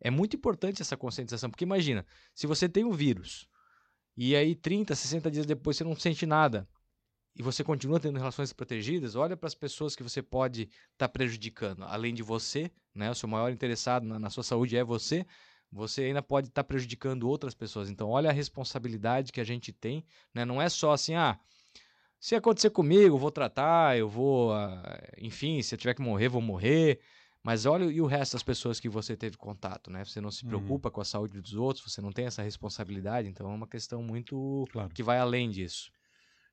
é 0.00 0.10
muito 0.10 0.36
importante 0.36 0.80
essa 0.80 0.96
conscientização, 0.96 1.50
porque 1.50 1.64
imagina, 1.64 2.06
se 2.34 2.46
você 2.46 2.68
tem 2.68 2.84
o 2.84 2.92
vírus 2.92 3.48
e 4.16 4.36
aí 4.36 4.54
30, 4.54 4.94
60 4.94 5.30
dias 5.30 5.46
depois 5.46 5.76
você 5.76 5.84
não 5.84 5.96
sente 5.96 6.24
nada 6.24 6.68
e 7.34 7.42
você 7.42 7.64
continua 7.64 7.98
tendo 7.98 8.18
relações 8.18 8.52
protegidas, 8.52 9.16
olha 9.16 9.36
para 9.36 9.46
as 9.46 9.54
pessoas 9.54 9.96
que 9.96 10.02
você 10.02 10.22
pode 10.22 10.62
estar 10.62 10.78
tá 10.98 11.08
prejudicando. 11.08 11.82
Além 11.84 12.14
de 12.14 12.22
você, 12.22 12.70
né? 12.94 13.10
O 13.10 13.14
seu 13.14 13.28
maior 13.28 13.50
interessado 13.50 14.06
na, 14.06 14.20
na 14.20 14.30
sua 14.30 14.44
saúde 14.44 14.76
é 14.76 14.84
você 14.84 15.26
você 15.72 16.02
ainda 16.02 16.22
pode 16.22 16.48
estar 16.48 16.62
tá 16.62 16.68
prejudicando 16.68 17.28
outras 17.28 17.54
pessoas. 17.54 17.88
Então, 17.88 18.10
olha 18.10 18.28
a 18.28 18.32
responsabilidade 18.32 19.32
que 19.32 19.40
a 19.40 19.44
gente 19.44 19.72
tem. 19.72 20.04
Né? 20.34 20.44
Não 20.44 20.60
é 20.60 20.68
só 20.68 20.92
assim, 20.92 21.14
ah, 21.14 21.38
se 22.20 22.34
acontecer 22.34 22.70
comigo, 22.70 23.14
eu 23.14 23.18
vou 23.18 23.30
tratar, 23.30 23.96
eu 23.96 24.08
vou, 24.08 24.54
uh, 24.54 24.82
enfim, 25.18 25.62
se 25.62 25.74
eu 25.74 25.78
tiver 25.78 25.94
que 25.94 26.02
morrer, 26.02 26.28
vou 26.28 26.42
morrer. 26.42 27.00
Mas 27.42 27.66
olha 27.66 27.84
e 27.86 28.00
o 28.00 28.06
resto 28.06 28.34
das 28.34 28.42
pessoas 28.42 28.78
que 28.78 28.88
você 28.88 29.16
teve 29.16 29.36
contato, 29.36 29.90
né? 29.90 30.04
Você 30.04 30.20
não 30.20 30.30
se 30.30 30.44
uhum. 30.44 30.50
preocupa 30.50 30.88
uhum. 30.88 30.92
com 30.92 31.00
a 31.00 31.04
saúde 31.04 31.40
dos 31.40 31.54
outros, 31.54 31.92
você 31.92 32.00
não 32.00 32.12
tem 32.12 32.26
essa 32.26 32.40
responsabilidade, 32.40 33.28
então 33.28 33.50
é 33.50 33.54
uma 33.54 33.66
questão 33.66 34.00
muito 34.00 34.64
claro. 34.70 34.90
que 34.90 35.02
vai 35.02 35.18
além 35.18 35.50
disso. 35.50 35.90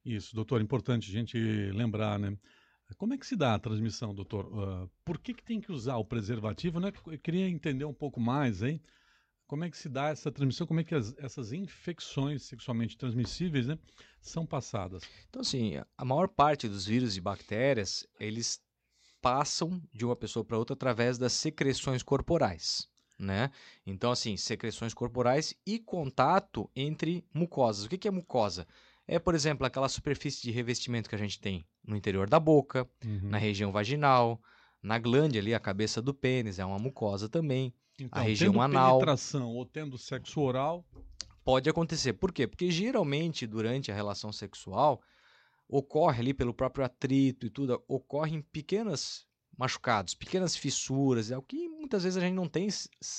Isso, 0.03 0.33
doutor, 0.33 0.59
importante 0.61 1.07
a 1.07 1.13
gente 1.13 1.37
lembrar, 1.73 2.17
né? 2.17 2.35
Como 2.97 3.13
é 3.13 3.17
que 3.19 3.27
se 3.27 3.35
dá 3.35 3.53
a 3.53 3.59
transmissão, 3.59 4.15
doutor? 4.15 4.47
Uh, 4.47 4.89
por 5.05 5.19
que, 5.19 5.35
que 5.35 5.43
tem 5.43 5.61
que 5.61 5.71
usar 5.71 5.97
o 5.97 6.05
preservativo, 6.05 6.79
né? 6.79 6.91
Eu 7.05 7.19
queria 7.19 7.47
entender 7.47 7.85
um 7.85 7.93
pouco 7.93 8.19
mais, 8.19 8.63
hein? 8.63 8.81
Como 9.49 9.63
é 9.63 9.69
que 9.69 9.77
se 9.77 9.89
dá 9.89 10.09
essa 10.09 10.31
transmissão? 10.31 10.67
Como 10.67 10.79
é 10.79 10.83
que 10.83 10.93
as, 10.93 11.13
essas 11.17 11.51
infecções 11.51 12.43
sexualmente 12.43 12.95
transmissíveis 12.95 13.65
né, 13.65 13.79
são 14.21 14.45
passadas? 14.45 15.01
Então, 15.27 15.41
assim, 15.41 15.73
a 15.97 16.05
maior 16.05 16.27
parte 16.27 16.69
dos 16.69 16.85
vírus 16.85 17.17
e 17.17 17.21
bactérias, 17.21 18.05
eles 18.19 18.61
passam 19.21 19.81
de 19.91 20.05
uma 20.05 20.15
pessoa 20.15 20.45
para 20.45 20.55
outra 20.57 20.75
através 20.75 21.17
das 21.17 21.33
secreções 21.33 22.03
corporais. 22.03 22.87
né? 23.17 23.49
Então, 23.85 24.11
assim, 24.11 24.37
secreções 24.37 24.93
corporais 24.93 25.53
e 25.65 25.79
contato 25.79 26.69
entre 26.75 27.25
mucosas. 27.33 27.85
O 27.85 27.89
que, 27.89 28.07
é 28.07 28.11
mucosa? 28.11 28.67
É, 29.07 29.17
por 29.17 29.33
exemplo, 29.33 29.65
aquela 29.65 29.89
superfície 29.89 30.43
de 30.43 30.51
revestimento 30.51 31.09
que 31.09 31.15
a 31.15 31.17
gente 31.17 31.39
tem 31.39 31.65
no 31.83 31.97
interior 31.97 32.29
da 32.29 32.39
boca, 32.39 32.87
Uhum. 33.03 33.29
na 33.29 33.39
região 33.39 33.71
vaginal, 33.71 34.39
na 34.81 34.97
glande 34.97 35.37
ali, 35.37 35.53
a 35.53 35.59
cabeça 35.59 36.01
do 36.01 36.13
pênis, 36.13 36.59
é 36.59 36.65
uma 36.65 36.79
mucosa 36.79 37.27
também. 37.27 37.73
Então, 37.99 38.23
região 38.23 38.53
tendo 38.53 38.61
anal. 38.61 38.99
penetração 38.99 39.55
ou 39.55 39.65
tendo 39.65 39.97
sexo 39.97 40.39
oral, 40.39 40.85
Pode 41.49 41.67
acontecer. 41.67 42.13
Por 42.13 42.31
quê? 42.31 42.45
Porque 42.45 42.69
geralmente 42.69 43.47
durante 43.47 43.91
a 43.91 43.95
relação 43.95 44.31
sexual 44.31 45.01
ocorre 45.67 46.21
ali 46.21 46.31
pelo 46.31 46.53
próprio 46.53 46.85
atrito 46.85 47.47
e 47.47 47.49
tudo, 47.49 47.83
ocorrem 47.87 48.41
pequenas 48.41 49.25
machucados, 49.57 50.13
pequenas 50.13 50.55
fissuras, 50.55 51.31
é 51.31 51.37
o 51.37 51.41
que 51.41 51.67
muitas 51.67 52.03
vezes 52.03 52.17
a 52.17 52.21
gente 52.21 52.35
não 52.35 52.47
tem 52.47 52.67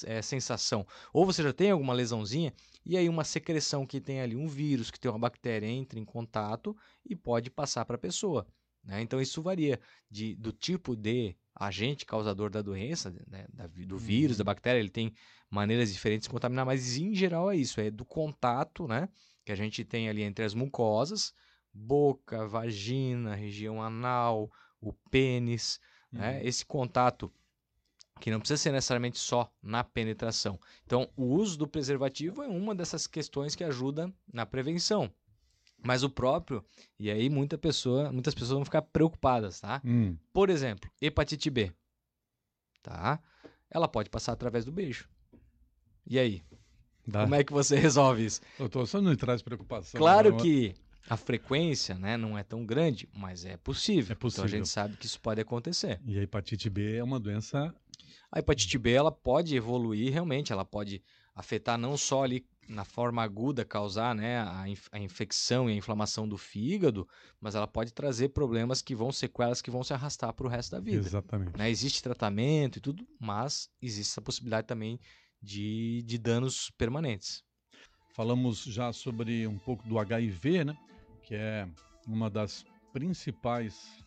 é, 0.04 0.22
sensação. 0.22 0.86
Ou 1.12 1.26
você 1.26 1.42
já 1.42 1.52
tem 1.52 1.72
alguma 1.72 1.92
lesãozinha 1.92 2.54
e 2.86 2.96
aí 2.96 3.08
uma 3.08 3.24
secreção 3.24 3.84
que 3.84 4.00
tem 4.00 4.20
ali 4.20 4.36
um 4.36 4.46
vírus, 4.46 4.92
que 4.92 5.00
tem 5.00 5.10
uma 5.10 5.18
bactéria 5.18 5.66
entra 5.66 5.98
em 5.98 6.04
contato 6.04 6.76
e 7.04 7.16
pode 7.16 7.50
passar 7.50 7.84
para 7.84 7.96
a 7.96 7.98
pessoa. 7.98 8.46
Né? 8.84 9.00
Então 9.02 9.20
isso 9.20 9.42
varia 9.42 9.78
de, 10.10 10.34
do 10.34 10.52
tipo 10.52 10.96
de 10.96 11.36
agente 11.54 12.06
causador 12.06 12.50
da 12.50 12.62
doença, 12.62 13.10
né? 13.28 13.46
da 13.52 13.66
do 13.66 13.98
vírus, 13.98 14.36
da 14.36 14.44
bactéria, 14.44 14.80
ele 14.80 14.88
tem 14.90 15.12
maneiras 15.50 15.92
diferentes 15.92 16.26
de 16.26 16.32
contaminar, 16.32 16.64
mas 16.64 16.96
em 16.96 17.14
geral 17.14 17.50
é 17.50 17.56
isso, 17.56 17.80
é 17.80 17.90
do 17.90 18.04
contato, 18.04 18.86
né, 18.86 19.08
que 19.44 19.52
a 19.52 19.56
gente 19.56 19.84
tem 19.84 20.08
ali 20.08 20.22
entre 20.22 20.44
as 20.44 20.54
mucosas, 20.54 21.34
boca, 21.72 22.46
vagina, 22.46 23.34
região 23.34 23.82
anal, 23.82 24.50
o 24.80 24.92
pênis, 25.10 25.80
né, 26.10 26.40
Uhum. 26.40 26.48
esse 26.48 26.64
contato 26.64 27.32
que 28.20 28.30
não 28.30 28.38
precisa 28.38 28.58
ser 28.58 28.72
necessariamente 28.72 29.18
só 29.18 29.50
na 29.62 29.82
penetração. 29.82 30.60
Então, 30.84 31.08
o 31.16 31.24
uso 31.24 31.58
do 31.58 31.66
preservativo 31.66 32.42
é 32.42 32.48
uma 32.48 32.74
dessas 32.74 33.06
questões 33.06 33.54
que 33.54 33.64
ajuda 33.64 34.12
na 34.32 34.44
prevenção. 34.44 35.10
Mas 35.82 36.02
o 36.02 36.10
próprio, 36.10 36.64
e 36.98 37.10
aí 37.10 37.28
muita 37.30 37.56
pessoa, 37.56 38.12
muitas 38.12 38.34
pessoas 38.34 38.50
vão 38.50 38.64
ficar 38.64 38.82
preocupadas, 38.82 39.60
tá? 39.60 39.80
Hum, 39.84 40.16
Por 40.32 40.50
exemplo, 40.50 40.90
hepatite 41.00 41.48
B. 41.48 41.72
Tá? 42.82 43.20
Ela 43.70 43.88
pode 43.88 44.10
passar 44.10 44.32
através 44.32 44.64
do 44.64 44.72
beijo. 44.72 45.08
E 46.06 46.18
aí? 46.18 46.42
dá. 47.06 47.22
Como 47.22 47.34
é 47.34 47.44
que 47.44 47.52
você 47.52 47.76
resolve 47.78 48.24
isso? 48.24 48.40
Doutor, 48.58 48.86
você 48.86 49.00
não 49.00 49.14
traz 49.16 49.42
preocupação. 49.42 49.98
Claro 49.98 50.30
não, 50.30 50.38
que 50.38 50.74
a 51.08 51.16
frequência 51.16 51.96
né, 51.96 52.16
não 52.16 52.36
é 52.36 52.42
tão 52.42 52.64
grande, 52.64 53.08
mas 53.12 53.44
é 53.44 53.56
possível. 53.56 54.12
É 54.12 54.14
possível. 54.14 54.44
Então 54.46 54.56
a 54.56 54.58
gente 54.58 54.68
sabe 54.68 54.96
que 54.96 55.06
isso 55.06 55.20
pode 55.20 55.40
acontecer. 55.40 56.00
E 56.04 56.18
a 56.18 56.22
hepatite 56.22 56.68
B 56.70 56.96
é 56.96 57.04
uma 57.04 57.18
doença. 57.18 57.74
A 58.30 58.38
hepatite 58.38 58.78
B 58.78 58.92
ela 58.92 59.10
pode 59.10 59.56
evoluir 59.56 60.12
realmente, 60.12 60.52
ela 60.52 60.64
pode 60.64 61.02
afetar 61.34 61.78
não 61.78 61.96
só 61.96 62.24
ali 62.24 62.46
na 62.70 62.84
forma 62.84 63.20
aguda, 63.22 63.64
causar 63.64 64.14
né, 64.14 64.40
a, 64.42 64.68
inf- 64.68 64.88
a 64.92 64.98
infecção 64.98 65.68
e 65.68 65.72
a 65.72 65.76
inflamação 65.76 66.28
do 66.28 66.38
fígado, 66.38 67.06
mas 67.40 67.54
ela 67.56 67.66
pode 67.66 67.92
trazer 67.92 68.28
problemas 68.28 68.80
que 68.80 68.94
vão, 68.94 69.10
sequelas 69.10 69.60
que 69.60 69.70
vão 69.70 69.82
se 69.82 69.92
arrastar 69.92 70.32
para 70.32 70.46
o 70.46 70.48
resto 70.48 70.70
da 70.70 70.80
vida. 70.80 71.04
Exatamente. 71.04 71.58
né? 71.58 71.68
Existe 71.68 72.00
tratamento 72.02 72.76
e 72.78 72.80
tudo, 72.80 73.04
mas 73.18 73.68
existe 73.82 74.12
essa 74.12 74.22
possibilidade 74.22 74.68
também 74.68 75.00
de, 75.42 76.02
de 76.06 76.16
danos 76.16 76.70
permanentes. 76.78 77.42
Falamos 78.14 78.62
já 78.64 78.92
sobre 78.92 79.46
um 79.46 79.58
pouco 79.58 79.86
do 79.88 79.98
HIV, 79.98 80.64
né? 80.64 80.76
Que 81.22 81.34
é 81.34 81.68
uma 82.06 82.30
das 82.30 82.64
principais 82.92 84.04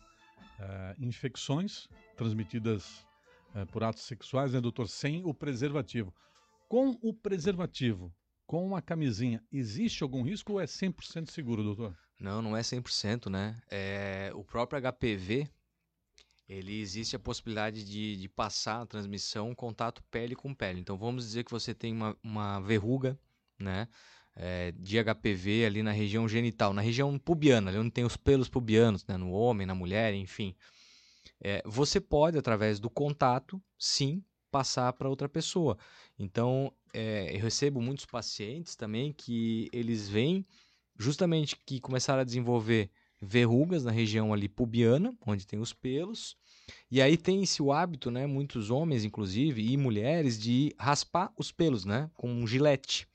eh, 0.58 0.96
infecções 1.00 1.86
transmitidas 2.16 3.06
eh, 3.54 3.64
por 3.66 3.82
atos 3.82 4.04
sexuais, 4.04 4.52
né, 4.52 4.60
doutor? 4.60 4.88
Sem 4.88 5.22
o 5.24 5.34
preservativo. 5.34 6.14
Com 6.68 6.98
o 7.02 7.12
preservativo, 7.12 8.12
com 8.46 8.76
a 8.76 8.82
camisinha, 8.82 9.42
existe 9.52 10.02
algum 10.02 10.22
risco 10.22 10.54
ou 10.54 10.60
é 10.60 10.66
100% 10.66 11.30
seguro, 11.30 11.62
doutor? 11.62 11.96
Não, 12.18 12.40
não 12.40 12.56
é 12.56 12.62
100%, 12.62 13.28
né? 13.28 13.60
É, 13.70 14.30
o 14.34 14.44
próprio 14.44 14.80
HPV, 14.80 15.48
ele 16.48 16.80
existe 16.80 17.16
a 17.16 17.18
possibilidade 17.18 17.84
de, 17.84 18.16
de 18.16 18.28
passar 18.28 18.82
a 18.82 18.86
transmissão 18.86 19.54
contato 19.54 20.02
pele 20.10 20.34
com 20.34 20.54
pele. 20.54 20.80
Então 20.80 20.96
vamos 20.96 21.24
dizer 21.24 21.44
que 21.44 21.50
você 21.50 21.74
tem 21.74 21.92
uma, 21.92 22.16
uma 22.22 22.60
verruga, 22.60 23.18
né? 23.58 23.88
é, 24.36 24.72
de 24.72 24.98
HPV 24.98 25.64
ali 25.64 25.82
na 25.82 25.92
região 25.92 26.28
genital, 26.28 26.72
na 26.72 26.82
região 26.82 27.18
pubiana, 27.18 27.70
ali 27.70 27.78
onde 27.78 27.90
tem 27.90 28.04
os 28.04 28.16
pelos 28.16 28.48
pubianos, 28.48 29.06
né? 29.06 29.16
No 29.16 29.30
homem, 29.30 29.66
na 29.66 29.74
mulher, 29.74 30.14
enfim. 30.14 30.54
É, 31.40 31.62
você 31.64 32.00
pode, 32.00 32.38
através 32.38 32.80
do 32.80 32.90
contato, 32.90 33.62
sim, 33.78 34.22
passar 34.50 34.92
para 34.92 35.08
outra 35.08 35.28
pessoa. 35.28 35.78
Então, 36.18 36.72
é, 36.94 37.36
eu 37.36 37.40
recebo 37.40 37.82
muitos 37.82 38.06
pacientes 38.06 38.76
também 38.76 39.12
que 39.12 39.68
eles 39.72 40.08
vêm 40.08 40.46
justamente 40.96 41.56
que 41.66 41.80
começaram 41.80 42.20
a 42.20 42.24
desenvolver 42.24 42.88
verrugas 43.20 43.84
na 43.84 43.90
região 43.90 44.32
ali 44.32 44.48
pubiana, 44.48 45.12
onde 45.26 45.46
tem 45.46 45.58
os 45.58 45.72
pelos. 45.72 46.36
E 46.90 47.02
aí 47.02 47.16
tem-se 47.16 47.60
o 47.62 47.72
hábito, 47.72 48.10
né, 48.10 48.26
muitos 48.26 48.70
homens 48.70 49.04
inclusive 49.04 49.62
e 49.62 49.76
mulheres 49.76 50.38
de 50.38 50.72
raspar 50.78 51.32
os 51.36 51.50
pelos, 51.50 51.84
né, 51.84 52.08
com 52.14 52.30
um 52.30 52.46
gilete. 52.46 53.08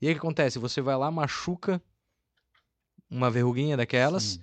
E 0.00 0.06
aí 0.06 0.12
o 0.12 0.16
que 0.16 0.20
acontece? 0.20 0.58
Você 0.58 0.82
vai 0.82 0.96
lá, 0.96 1.10
machuca 1.10 1.82
uma 3.10 3.30
verruguinha 3.30 3.76
daquelas, 3.76 4.22
Sim. 4.22 4.42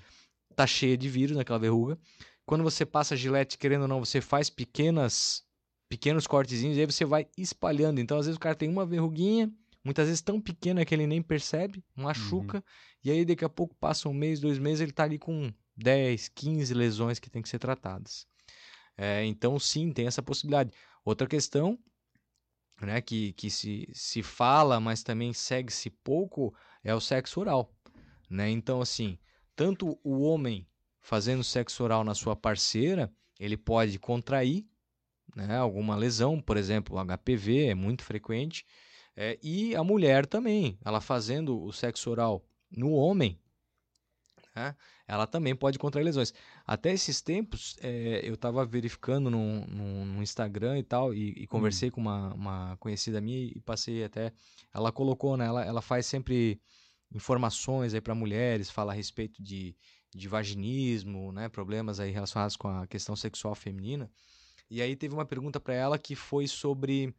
tá 0.56 0.66
cheia 0.66 0.98
de 0.98 1.10
vírus 1.10 1.38
naquela 1.38 1.60
verruga. 1.60 1.98
Quando 2.46 2.64
você 2.64 2.86
passa 2.86 3.16
gilete, 3.16 3.58
querendo 3.58 3.84
ou 3.84 3.88
não, 3.88 4.04
você 4.04 4.22
faz 4.22 4.50
pequenas 4.50 5.44
pequenos 5.90 6.28
cortezinhos 6.28 6.78
e 6.78 6.82
aí 6.82 6.86
você 6.86 7.04
vai 7.04 7.28
espalhando. 7.36 8.00
Então, 8.00 8.18
às 8.18 8.28
vezes 8.28 8.38
o 8.38 8.40
cara 8.40 8.56
tem 8.56 8.70
uma 8.70 8.86
verruguinha, 8.86 9.52
muitas 9.84 10.06
vezes 10.06 10.22
tão 10.22 10.40
pequena 10.40 10.86
que 10.86 10.94
ele 10.94 11.08
nem 11.08 11.22
percebe, 11.22 11.84
machuca, 11.96 12.64
e 13.04 13.10
aí 13.10 13.26
daqui 13.26 13.44
a 13.44 13.50
pouco 13.50 13.76
passa 13.76 14.08
um 14.08 14.14
mês, 14.14 14.40
dois 14.40 14.60
meses, 14.60 14.82
ele 14.82 14.92
tá 14.92 15.04
ali 15.04 15.18
com 15.18 15.52
10, 15.76 16.30
15 16.30 16.74
lesões 16.74 17.20
que 17.20 17.30
tem 17.30 17.42
que 17.42 17.50
ser 17.50 17.60
tratadas. 17.60 18.28
É, 18.96 19.26
então, 19.26 19.58
sim, 19.58 19.92
tem 19.92 20.06
essa 20.06 20.22
possibilidade. 20.22 20.72
Outra 21.04 21.26
questão, 21.26 21.80
né, 22.82 23.02
que, 23.02 23.34
que 23.34 23.50
se, 23.50 23.90
se 23.92 24.22
fala, 24.22 24.80
mas 24.80 25.04
também 25.04 25.34
segue-se 25.34 25.90
pouco, 25.90 26.54
é 26.84 26.94
o 26.94 27.00
sexo 27.00 27.40
oral. 27.40 27.74
Né? 28.30 28.50
Então, 28.50 28.80
assim, 28.80 29.18
tanto 29.56 29.98
o 30.04 30.22
homem 30.22 30.68
fazendo 31.02 31.44
sexo 31.44 31.84
oral 31.84 32.04
na 32.04 32.14
sua 32.14 32.36
parceira, 32.36 33.12
ele 33.40 33.58
pode 33.58 33.98
contrair 33.98 34.68
né, 35.36 35.58
alguma 35.58 35.96
lesão, 35.96 36.42
por 36.42 36.58
exemplo, 36.58 36.98
o 36.98 37.06
HPV 37.06 37.68
é 37.68 37.76
muito 37.76 38.04
frequente, 38.04 38.66
é, 39.16 39.38
e 39.44 39.76
a 39.76 39.84
mulher 39.84 40.26
também, 40.26 40.78
ela 40.84 41.02
fazendo 41.02 41.62
o 41.62 41.72
sexo 41.72 42.10
oral 42.10 42.46
no 42.72 42.92
homem, 42.92 43.40
né, 44.56 44.76
ela 45.10 45.26
também 45.26 45.56
pode 45.56 45.80
contrair 45.80 46.06
lesões. 46.06 46.34
Até 46.66 46.94
esses 46.94 47.20
tempos, 47.20 47.76
é, 47.82 48.22
eu 48.24 48.36
estava 48.36 48.64
verificando 48.64 49.30
no, 49.32 49.66
no, 49.66 50.06
no 50.06 50.22
Instagram 50.22 50.78
e 50.78 50.84
tal, 50.84 51.14
e, 51.16 51.32
e 51.32 51.48
conversei 51.48 51.90
com 51.90 52.00
uma, 52.00 52.32
uma 52.36 52.78
conhecida 52.78 53.20
minha 53.20 53.40
e 53.40 53.60
passei 53.60 54.04
até. 54.04 54.32
Ela 54.72 54.92
colocou, 54.92 55.36
né? 55.36 55.48
Ela, 55.48 55.66
ela 55.66 55.82
faz 55.82 56.06
sempre 56.06 56.62
informações 57.12 57.96
aí 57.96 58.02
para 58.02 58.14
mulheres, 58.14 58.70
fala 58.70 58.92
a 58.92 58.96
respeito 58.96 59.42
de, 59.42 59.76
de 60.14 60.28
vaginismo, 60.28 61.32
né? 61.32 61.50
Problemas 61.50 62.00
aí 62.00 62.12
relacionados 62.12 62.56
com 62.56 62.68
a 62.68 62.86
questão 62.86 63.16
sexual 63.16 63.56
feminina. 63.56 64.12
E 64.70 64.82
aí 64.82 64.96
teve 64.96 65.14
uma 65.14 65.26
pergunta 65.26 65.60
para 65.60 65.74
ela 65.74 65.98
que 65.98 66.16
foi 66.16 66.48
sobre 66.48 67.14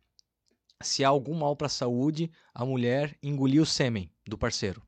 se 0.83 1.05
há 1.05 1.09
algum 1.09 1.35
mal 1.35 1.57
para 1.57 1.67
a 1.67 1.71
saúde 1.71 2.31
a 2.55 2.65
mulher 2.65 3.17
engolir 3.23 3.61
o 3.61 3.67
sêmen 3.67 4.11
do 4.27 4.39
parceiro. 4.39 4.83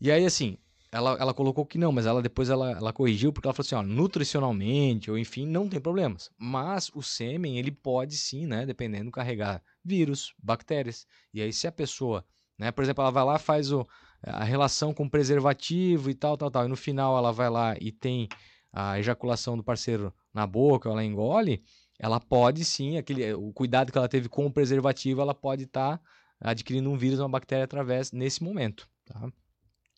E 0.00 0.10
aí, 0.10 0.24
assim, 0.24 0.58
ela, 0.92 1.16
ela 1.20 1.32
colocou 1.32 1.64
que 1.64 1.78
não, 1.78 1.92
mas 1.92 2.04
ela 2.04 2.20
depois 2.20 2.50
ela, 2.50 2.72
ela 2.72 2.92
corrigiu 2.92 3.32
porque 3.32 3.46
ela 3.46 3.54
falou 3.54 3.66
assim, 3.66 3.74
ó, 3.76 3.82
nutricionalmente 3.82 5.10
ou 5.10 5.16
enfim, 5.16 5.46
não 5.46 5.68
tem 5.68 5.80
problemas. 5.80 6.30
Mas 6.36 6.90
o 6.94 7.02
sêmen, 7.02 7.58
ele 7.58 7.70
pode 7.70 8.16
sim, 8.16 8.46
né, 8.46 8.66
dependendo, 8.66 9.10
carregar 9.10 9.62
vírus, 9.84 10.34
bactérias. 10.42 11.06
E 11.32 11.40
aí 11.40 11.52
se 11.52 11.66
a 11.66 11.72
pessoa, 11.72 12.24
né, 12.58 12.72
por 12.72 12.82
exemplo, 12.82 13.02
ela 13.02 13.10
vai 13.12 13.24
lá 13.24 13.38
faz 13.38 13.70
o, 13.70 13.86
a 14.22 14.42
relação 14.42 14.92
com 14.92 15.08
preservativo 15.08 16.10
e 16.10 16.14
tal, 16.14 16.36
tal, 16.36 16.50
tal, 16.50 16.64
e 16.64 16.68
no 16.68 16.76
final 16.76 17.16
ela 17.16 17.32
vai 17.32 17.48
lá 17.48 17.76
e 17.80 17.92
tem 17.92 18.28
a 18.72 18.98
ejaculação 18.98 19.56
do 19.56 19.64
parceiro 19.64 20.12
na 20.32 20.46
boca, 20.46 20.88
ela 20.88 21.04
engole, 21.04 21.62
ela 21.98 22.18
pode 22.18 22.64
sim, 22.64 22.96
aquele, 22.96 23.32
o 23.34 23.52
cuidado 23.52 23.92
que 23.92 23.98
ela 23.98 24.08
teve 24.08 24.28
com 24.28 24.46
o 24.46 24.52
preservativo, 24.52 25.20
ela 25.20 25.34
pode 25.34 25.64
estar 25.64 25.98
tá 25.98 26.04
adquirindo 26.40 26.90
um 26.90 26.96
vírus, 26.96 27.18
uma 27.18 27.28
bactéria 27.28 27.64
através 27.64 28.12
nesse 28.12 28.42
momento, 28.42 28.88
tá? 29.04 29.30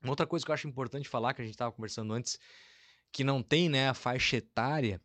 Uma 0.03 0.11
outra 0.11 0.27
coisa 0.27 0.45
que 0.45 0.51
eu 0.51 0.55
acho 0.55 0.67
importante 0.67 1.09
falar, 1.09 1.33
que 1.33 1.41
a 1.41 1.45
gente 1.45 1.55
estava 1.55 1.71
conversando 1.71 2.12
antes, 2.12 2.39
que 3.12 3.23
não 3.23 3.41
tem 3.41 3.69
né, 3.69 3.89
a 3.89 3.95
faixa 3.95 4.37
etária, 4.37 5.01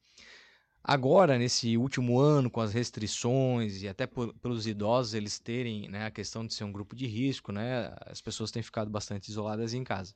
agora, 0.84 1.38
nesse 1.38 1.78
último 1.78 2.20
ano, 2.20 2.50
com 2.50 2.62
as 2.62 2.74
restrições 2.74 3.84
e 3.84 3.88
até 3.88 4.08
por, 4.08 4.34
pelos 4.36 4.66
idosos 4.66 5.14
eles 5.14 5.38
terem 5.38 5.88
né, 5.88 6.08
a 6.08 6.12
questão 6.12 6.48
de 6.48 6.54
ser 6.54 6.64
um 6.64 6.72
grupo 6.72 6.96
de 6.96 7.06
risco, 7.06 7.52
né, 7.52 7.94
as 8.08 8.22
pessoas 8.22 8.50
têm 8.50 8.64
ficado 8.64 8.90
bastante 8.90 9.30
isoladas 9.30 9.74
em 9.74 9.84
casa. 9.84 10.16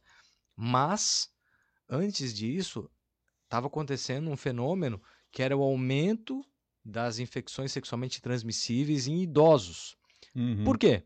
Mas, 0.56 1.30
antes 1.88 2.34
disso, 2.34 2.90
estava 3.52 3.68
acontecendo 3.68 4.30
um 4.30 4.38
fenômeno 4.38 5.02
que 5.30 5.44
era 5.44 5.56
o 5.56 5.62
aumento 5.62 6.42
das 6.84 7.20
infecções 7.20 7.72
sexualmente 7.72 8.22
transmissíveis 8.22 9.08
em 9.08 9.22
idosos. 9.22 9.98
Uhum. 10.34 10.64
Por 10.64 10.78
quê? 10.78 11.04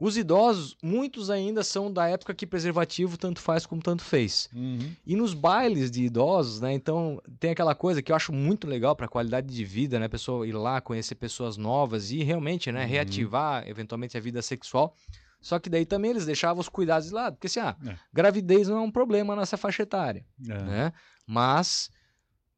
Os 0.00 0.16
idosos, 0.16 0.76
muitos 0.82 1.28
ainda 1.28 1.62
são 1.64 1.92
da 1.92 2.08
época 2.08 2.32
que 2.32 2.46
preservativo 2.46 3.18
tanto 3.18 3.40
faz 3.40 3.66
como 3.66 3.82
tanto 3.82 4.02
fez. 4.02 4.48
Uhum. 4.54 4.92
E 5.04 5.16
nos 5.16 5.34
bailes 5.34 5.90
de 5.90 6.04
idosos, 6.04 6.60
né? 6.60 6.72
Então, 6.72 7.20
tem 7.38 7.50
aquela 7.50 7.74
coisa 7.74 8.00
que 8.00 8.12
eu 8.12 8.16
acho 8.16 8.32
muito 8.32 8.66
legal 8.66 8.94
para 8.94 9.06
a 9.06 9.08
qualidade 9.08 9.52
de 9.52 9.64
vida, 9.64 9.98
né? 9.98 10.06
A 10.06 10.08
pessoa 10.08 10.46
ir 10.46 10.52
lá, 10.52 10.80
conhecer 10.80 11.16
pessoas 11.16 11.56
novas 11.56 12.12
e 12.12 12.22
realmente, 12.22 12.70
né, 12.70 12.84
Uhum. 12.84 12.88
reativar 12.88 13.68
eventualmente 13.68 14.16
a 14.16 14.20
vida 14.20 14.40
sexual. 14.40 14.94
Só 15.40 15.58
que 15.58 15.70
daí 15.70 15.86
também 15.86 16.10
eles 16.10 16.26
deixavam 16.26 16.60
os 16.60 16.68
cuidados 16.68 17.08
de 17.08 17.14
lado. 17.14 17.34
Porque 17.36 17.46
assim, 17.46 17.60
ah, 17.60 17.76
É. 17.86 17.96
gravidez 18.12 18.68
não 18.68 18.78
é 18.78 18.80
um 18.80 18.90
problema 18.90 19.36
nessa 19.36 19.56
faixa 19.56 19.82
etária, 19.84 20.26
É. 20.48 20.62
né? 20.62 20.92
Mas 21.26 21.88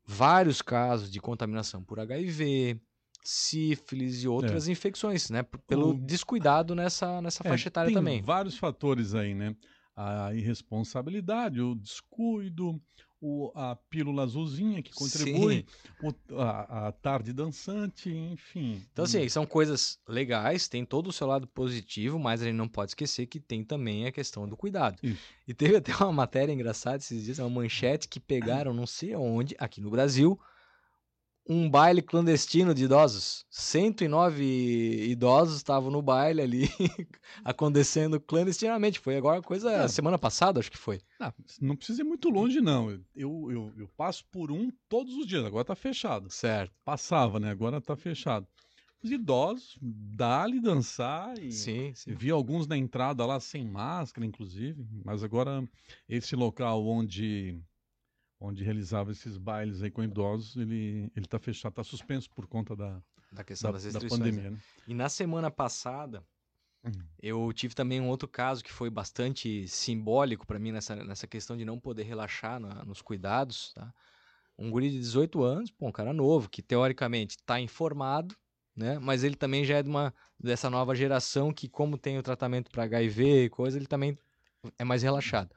vários 0.06 0.62
casos 0.62 1.10
de 1.10 1.20
contaminação 1.20 1.84
por 1.84 2.00
HIV, 2.00 2.80
sífilis 3.22 4.22
e 4.24 4.28
outras 4.28 4.66
infecções, 4.66 5.28
né? 5.30 5.42
Pelo 5.66 5.90
É. 5.90 5.94
O- 5.94 5.98
descuidado 6.00 6.74
nessa, 6.74 7.20
nessa 7.20 7.42
É, 7.46 7.48
faixa 7.50 7.68
etária 7.68 7.88
tem 7.88 7.94
também. 7.94 8.22
vários 8.22 8.56
fatores 8.56 9.14
aí, 9.14 9.34
né? 9.34 9.54
A 9.94 10.32
irresponsabilidade, 10.34 11.60
o 11.60 11.74
descuido, 11.74 12.80
o, 13.20 13.52
a 13.54 13.76
pílula 13.76 14.22
azulzinha 14.22 14.82
que 14.82 14.92
contribui, 14.94 15.66
o- 16.02 16.40
a, 16.40 16.88
a 16.88 16.92
tarde 16.92 17.32
dançante, 17.32 18.10
enfim. 18.10 18.82
Então, 18.92 19.04
assim, 19.04 19.28
são 19.28 19.44
coisas 19.44 19.98
legais, 20.08 20.68
tem 20.68 20.84
todo 20.84 21.08
o 21.08 21.12
seu 21.12 21.26
lado 21.26 21.46
positivo, 21.46 22.18
mas 22.18 22.40
a 22.40 22.46
gente 22.46 22.56
não 22.56 22.68
pode 22.68 22.92
esquecer 22.92 23.26
que 23.26 23.38
tem 23.38 23.62
também 23.62 24.06
a 24.06 24.12
questão 24.12 24.48
do 24.48 24.56
cuidado. 24.56 24.98
Isso. 25.02 25.20
E 25.46 25.52
teve 25.52 25.76
até 25.76 25.94
uma 25.96 26.12
matéria 26.12 26.52
engraçada 26.52 26.96
esses 26.96 27.24
dias, 27.24 27.38
uma 27.38 27.50
manchete 27.50 28.08
que 28.08 28.18
pegaram, 28.18 28.72
não 28.72 28.86
sei 28.86 29.14
onde, 29.14 29.54
aqui 29.58 29.80
no 29.80 29.90
Brasil, 29.90 30.40
um 31.52 31.68
baile 31.68 32.00
clandestino 32.00 32.72
de 32.72 32.84
idosos. 32.84 33.44
109 33.50 34.44
idosos 35.10 35.56
estavam 35.56 35.90
no 35.90 36.00
baile 36.00 36.40
ali, 36.40 36.68
acontecendo 37.44 38.20
clandestinamente. 38.20 39.00
Foi 39.00 39.16
agora 39.16 39.42
coisa, 39.42 39.72
É. 39.72 39.88
semana 39.88 40.16
passada, 40.16 40.60
acho 40.60 40.70
que 40.70 40.78
foi. 40.78 41.00
Ah, 41.18 41.34
não 41.60 41.74
precisa 41.74 42.02
ir 42.02 42.04
muito 42.04 42.28
longe, 42.30 42.60
não. 42.60 42.88
Eu, 43.16 43.50
eu, 43.50 43.72
eu 43.76 43.88
passo 43.96 44.24
por 44.30 44.52
um 44.52 44.70
todos 44.88 45.12
os 45.16 45.26
dias, 45.26 45.44
agora 45.44 45.64
tá 45.64 45.74
fechado. 45.74 46.30
Certo. 46.30 46.72
Passava, 46.84 47.40
né? 47.40 47.50
Agora 47.50 47.80
tá 47.80 47.96
fechado. 47.96 48.46
Os 49.02 49.10
idosos, 49.10 49.76
dá-lhe 49.80 50.60
dançar 50.60 51.36
e 51.38 51.50
Sim, 51.50 51.92
sim. 51.96 52.14
Vi 52.14 52.30
alguns 52.30 52.66
na 52.68 52.76
entrada 52.76 53.26
lá 53.26 53.40
sem 53.40 53.66
máscara, 53.66 54.24
inclusive, 54.24 54.86
mas 55.04 55.24
agora 55.24 55.66
esse 56.08 56.36
local 56.36 56.86
onde 56.86 57.58
onde 58.40 58.64
realizava 58.64 59.12
esses 59.12 59.36
bailes 59.36 59.82
aí 59.82 59.90
com 59.90 60.02
idosos, 60.02 60.56
ele 60.56 61.10
ele 61.14 61.26
tá 61.26 61.38
fechado, 61.38 61.74
tá 61.74 61.84
suspenso 61.84 62.30
por 62.30 62.46
conta 62.46 62.74
da, 62.74 63.02
Da 63.32 63.44
questão 63.44 63.70
da, 63.70 63.78
das 63.78 63.84
da 63.84 63.92
restrições. 63.92 64.20
né? 64.20 64.26
pandemia, 64.26 64.50
né? 64.50 64.58
E 64.86 64.94
na 64.94 65.08
semana 65.08 65.50
passada, 65.50 66.24
Uhum. 66.82 67.04
eu 67.22 67.52
tive 67.52 67.74
também 67.74 68.00
um 68.00 68.08
outro 68.08 68.26
caso 68.28 68.64
que 68.64 68.72
foi 68.72 68.88
bastante 68.88 69.68
simbólico 69.68 70.46
para 70.46 70.58
mim 70.58 70.72
nessa, 70.72 70.96
nessa 70.96 71.26
questão 71.26 71.56
de 71.56 71.64
não 71.64 71.78
poder 71.78 72.04
relaxar 72.04 72.58
na- 72.58 72.84
nos 72.84 73.02
cuidados, 73.02 73.72
tá? 73.74 73.92
Um 74.58 74.70
guri 74.70 74.90
de 74.90 74.98
18 74.98 75.42
anos, 75.42 75.70
pô, 75.70 75.88
um 75.88 75.92
cara 75.92 76.12
novo, 76.12 76.48
que 76.50 76.62
teoricamente 76.62 77.36
está 77.36 77.60
informado, 77.60 78.34
né? 78.76 78.98
Mas 78.98 79.24
ele 79.24 79.34
também 79.36 79.64
já 79.64 79.78
é 79.78 79.82
de 79.82 79.88
uma, 79.88 80.14
dessa 80.38 80.68
nova 80.70 80.94
geração 80.94 81.52
que, 81.52 81.68
como 81.68 81.98
tem 81.98 82.18
o 82.18 82.22
tratamento 82.22 82.70
para 82.70 82.84
HIV 82.84 83.44
e 83.44 83.50
coisa, 83.50 83.78
ele 83.78 83.86
também 83.86 84.18
é 84.78 84.84
mais 84.84 85.02
relaxado. 85.02 85.54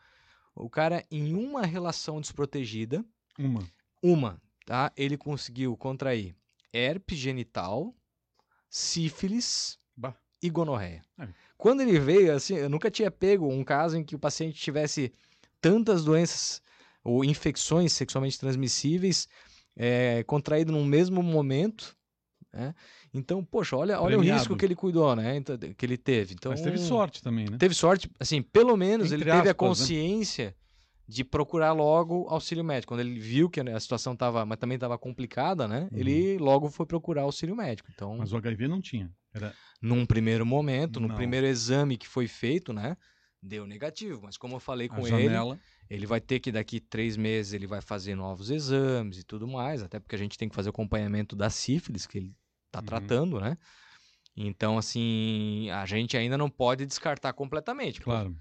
O 0.55 0.69
cara, 0.69 1.05
em 1.09 1.33
uma 1.33 1.65
relação 1.65 2.21
desprotegida, 2.21 3.03
Uma. 3.37 3.67
uma, 4.01 4.41
tá? 4.65 4.91
Ele 4.95 5.17
conseguiu 5.17 5.75
contrair 5.75 6.35
herpes 6.71 7.17
genital, 7.17 7.93
sífilis 8.69 9.77
Bah. 9.95 10.15
e 10.41 10.49
gonorreia. 10.49 11.03
Quando 11.57 11.81
ele 11.81 11.99
veio, 11.99 12.33
assim, 12.35 12.55
eu 12.55 12.69
nunca 12.69 12.91
tinha 12.91 13.09
pego 13.09 13.47
um 13.47 13.63
caso 13.63 13.97
em 13.97 14.03
que 14.03 14.15
o 14.15 14.19
paciente 14.19 14.59
tivesse 14.59 15.13
tantas 15.61 16.03
doenças 16.03 16.61
ou 17.03 17.23
infecções 17.23 17.93
sexualmente 17.93 18.39
transmissíveis 18.39 19.27
é, 19.75 20.23
contraído 20.23 20.71
no 20.71 20.83
mesmo 20.85 21.21
momento, 21.23 21.95
né? 22.53 22.75
Então, 23.13 23.43
poxa, 23.43 23.75
olha, 23.75 23.99
olha 23.99 24.17
o 24.17 24.21
risco 24.21 24.55
que 24.55 24.63
ele 24.63 24.75
cuidou, 24.75 25.15
né? 25.15 25.37
Então, 25.37 25.57
que 25.57 25.85
ele 25.85 25.97
teve. 25.97 26.33
Então, 26.33 26.51
Mas 26.51 26.61
teve 26.61 26.77
sorte 26.77 27.21
também, 27.21 27.45
né? 27.49 27.57
Teve 27.57 27.73
sorte, 27.73 28.09
assim, 28.19 28.41
pelo 28.41 28.77
menos 28.77 29.07
Entre 29.07 29.17
ele 29.17 29.23
teve 29.25 29.35
a 29.35 29.39
aspas, 29.39 29.47
né? 29.47 29.53
consciência 29.53 30.55
de 31.07 31.23
procurar 31.23 31.73
logo 31.73 32.27
auxílio 32.29 32.63
médico. 32.63 32.93
Quando 32.93 33.01
ele 33.01 33.19
viu 33.19 33.49
que 33.49 33.59
a 33.59 33.79
situação 33.79 34.13
estava, 34.13 34.45
mas 34.45 34.57
também 34.57 34.75
estava 34.75 34.97
complicada, 34.97 35.67
né? 35.67 35.89
Uhum. 35.91 35.97
Ele 35.97 36.37
logo 36.37 36.69
foi 36.69 36.85
procurar 36.85 37.23
auxílio 37.23 37.55
médico. 37.55 37.89
Então, 37.93 38.17
Mas 38.17 38.31
o 38.31 38.37
HIV 38.37 38.67
não 38.67 38.79
tinha. 38.81 39.11
Era 39.33 39.53
num 39.83 40.05
primeiro 40.05 40.45
momento, 40.45 41.01
no 41.01 41.09
Não. 41.09 41.15
primeiro 41.15 41.45
exame 41.45 41.97
que 41.97 42.07
foi 42.07 42.25
feito, 42.25 42.71
né? 42.71 42.95
Deu 43.41 43.67
negativo. 43.67 44.21
Mas 44.23 44.37
como 44.37 44.55
eu 44.55 44.59
falei 44.61 44.87
a 44.89 44.95
com 44.95 45.05
ele, 45.05 45.35
ele 45.89 46.05
vai 46.05 46.21
ter 46.21 46.39
que 46.39 46.53
daqui 46.53 46.79
três 46.79 47.17
meses 47.17 47.51
ele 47.51 47.67
vai 47.67 47.81
fazer 47.81 48.15
novos 48.15 48.49
exames 48.49 49.19
e 49.19 49.23
tudo 49.25 49.45
mais, 49.45 49.83
até 49.83 49.99
porque 49.99 50.15
a 50.15 50.17
gente 50.17 50.37
tem 50.37 50.47
que 50.47 50.55
fazer 50.55 50.69
o 50.69 50.71
acompanhamento 50.71 51.35
da 51.35 51.49
sífilis 51.49 52.07
que 52.07 52.17
ele 52.17 52.33
está 52.73 52.79
Uhum. 52.79 52.85
tratando, 52.85 53.39
né? 53.39 53.57
Então, 54.35 54.77
assim, 54.77 55.69
a 55.69 55.85
gente 55.85 56.17
ainda 56.17 56.37
não 56.37 56.49
pode 56.49 56.85
descartar 56.85 57.33
completamente. 57.33 58.01
Claro. 58.01 58.35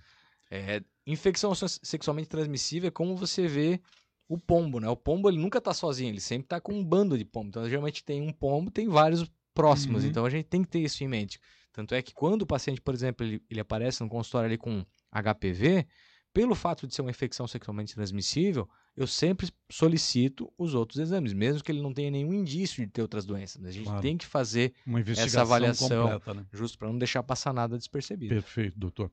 é, 0.51 0.83
infecção 1.07 1.55
se- 1.55 1.81
sexualmente 1.83 2.29
transmissível 2.29 2.89
é 2.89 2.91
como 2.91 3.17
você 3.17 3.47
vê 3.47 3.81
o 4.29 4.37
pombo, 4.39 4.79
né? 4.81 4.89
O 4.89 4.97
pombo 4.97 5.29
ele 5.31 5.39
nunca 5.39 5.61
tá 5.63 5.73
sozinho, 5.73 6.11
ele 6.11 6.21
sempre 6.21 6.47
tá 6.47 6.61
com 6.61 6.75
um 6.75 6.85
bando 6.85 7.17
de 7.17 7.25
pombo. 7.25 7.49
Então, 7.49 7.67
geralmente 7.69 8.05
tem 8.05 8.21
um 8.21 8.31
pombo, 8.33 8.71
tem 8.71 8.87
vários 8.89 9.25
próximos. 9.55 10.03
Uhum. 10.05 10.11
Então, 10.11 10.27
a 10.27 10.31
gente 10.31 10.45
tem 10.47 10.63
que 10.63 10.69
ter 10.69 10.81
isso 10.81 11.03
em 11.03 11.09
mente. 11.09 11.41
Tanto 11.73 11.95
é 11.95 12.03
que 12.03 12.13
quando 12.13 12.43
o 12.43 12.47
paciente, 12.47 12.83
por 12.83 12.93
exemplo, 12.93 13.25
ele, 13.27 13.43
ele 13.51 13.61
aparece 13.61 14.03
no 14.03 14.11
consultório 14.11 14.47
ali 14.47 14.59
com 14.59 14.85
HPV, 15.11 15.87
pelo 16.33 16.55
fato 16.55 16.87
de 16.87 16.95
ser 16.95 17.03
uma 17.03 17.11
infecção 17.11 17.47
sexualmente 17.47 17.95
transmissível, 17.95 18.69
eu 18.97 19.07
sempre 19.07 19.51
solicito 19.71 20.53
os 20.57 20.75
outros 20.75 20.99
exames, 20.99 21.33
mesmo 21.33 21.63
que 21.63 21.71
ele 21.73 21.83
não 21.83 21.93
tenha 21.93 22.11
nenhum 22.11 22.33
indício 22.33 22.85
de 22.85 22.91
ter 22.91 23.03
outras 23.03 23.25
doenças. 23.25 23.65
A 23.65 23.71
gente 23.71 23.85
Claro. 23.85 24.01
tem 24.03 24.17
que 24.17 24.27
fazer 24.27 24.75
Uma 24.87 25.01
investigação 25.01 25.41
avaliação. 25.43 25.89
completa, 26.11 26.35
né? 26.35 26.47
justo 26.53 26.79
para 26.79 26.89
não 26.89 26.99
deixar 26.99 27.23
passar 27.23 27.53
nada 27.53 27.77
despercebido. 27.77 28.35
Perfeito, 28.35 28.79
doutor. 28.79 29.11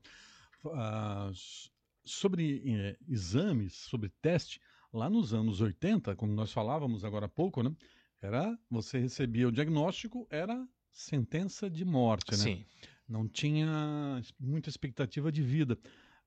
S- 1.30 1.70
sobre 2.04 2.62
eh, 2.66 2.96
exames, 3.08 3.74
sobre 3.74 4.08
teste, 4.22 4.60
lá 4.92 5.08
nos 5.08 5.32
anos 5.32 5.60
80, 5.60 6.16
como 6.16 6.32
nós 6.32 6.52
falávamos 6.52 7.04
agora 7.04 7.26
há 7.26 7.28
pouco, 7.28 7.62
né? 7.62 7.74
Era, 8.20 8.58
você 8.70 8.98
recebia 8.98 9.48
o 9.48 9.52
diagnóstico, 9.52 10.26
era 10.30 10.66
sentença 10.90 11.70
de 11.70 11.84
morte, 11.84 12.32
né? 12.32 12.36
Sim. 12.36 12.64
Não 13.08 13.26
tinha 13.28 14.20
muita 14.38 14.68
expectativa 14.68 15.32
de 15.32 15.42
vida. 15.42 15.78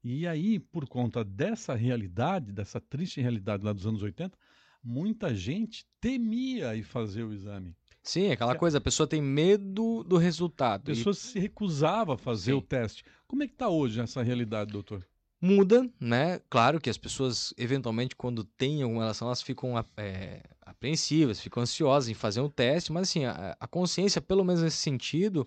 E 0.03 0.27
aí, 0.27 0.59
por 0.59 0.87
conta 0.87 1.23
dessa 1.23 1.73
realidade, 1.73 2.51
dessa 2.51 2.79
triste 2.81 3.21
realidade 3.21 3.63
lá 3.63 3.71
dos 3.71 3.87
anos 3.87 4.01
80, 4.03 4.37
muita 4.83 5.33
gente 5.33 5.85
temia 6.01 6.75
ir 6.75 6.83
fazer 6.83 7.23
o 7.23 7.31
exame. 7.33 7.75
Sim, 8.01 8.31
aquela 8.31 8.51
Que 8.51 8.57
a- 8.57 8.59
coisa, 8.59 8.77
a 8.79 8.81
pessoa 8.81 9.07
tem 9.07 9.21
medo 9.21 10.03
do 10.03 10.17
A 10.17 10.19
resultado. 10.19 10.91
e 10.91 10.95
pessoa 10.95 11.13
se 11.13 11.39
recusava 11.39 12.15
a 12.15 12.17
fazer 12.17 12.51
Sim. 12.51 12.57
o 12.57 12.61
teste. 12.61 13.05
Como 13.25 13.43
é 13.43 13.47
que 13.47 13.53
está 13.53 13.69
hoje 13.69 14.01
essa 14.01 14.21
realidade, 14.21 14.71
doutor? 14.73 15.05
muda, 15.45 15.89
né? 15.99 16.39
Claro 16.49 16.79
que 16.79 16.89
as 16.89 16.97
pessoas, 16.97 17.53
eventualmente, 17.57 18.15
quando 18.15 18.45
têm 18.45 18.81
alguma 18.81 19.01
relação, 19.01 19.27
elas 19.27 19.41
ficam 19.41 19.77
é, 19.97 20.41
apreensivas, 20.61 21.41
ficam 21.41 21.61
ansiosas 21.63 22.07
em 22.09 22.13
fazer 22.13 22.39
um 22.39 22.49
teste, 22.49 22.93
mas 22.93 23.09
assim, 23.09 23.25
a, 23.25 23.55
a 23.59 23.67
consciência, 23.67 24.21
pelo 24.21 24.45
menos 24.45 24.61
nesse 24.61 24.77
sentido, 24.77 25.45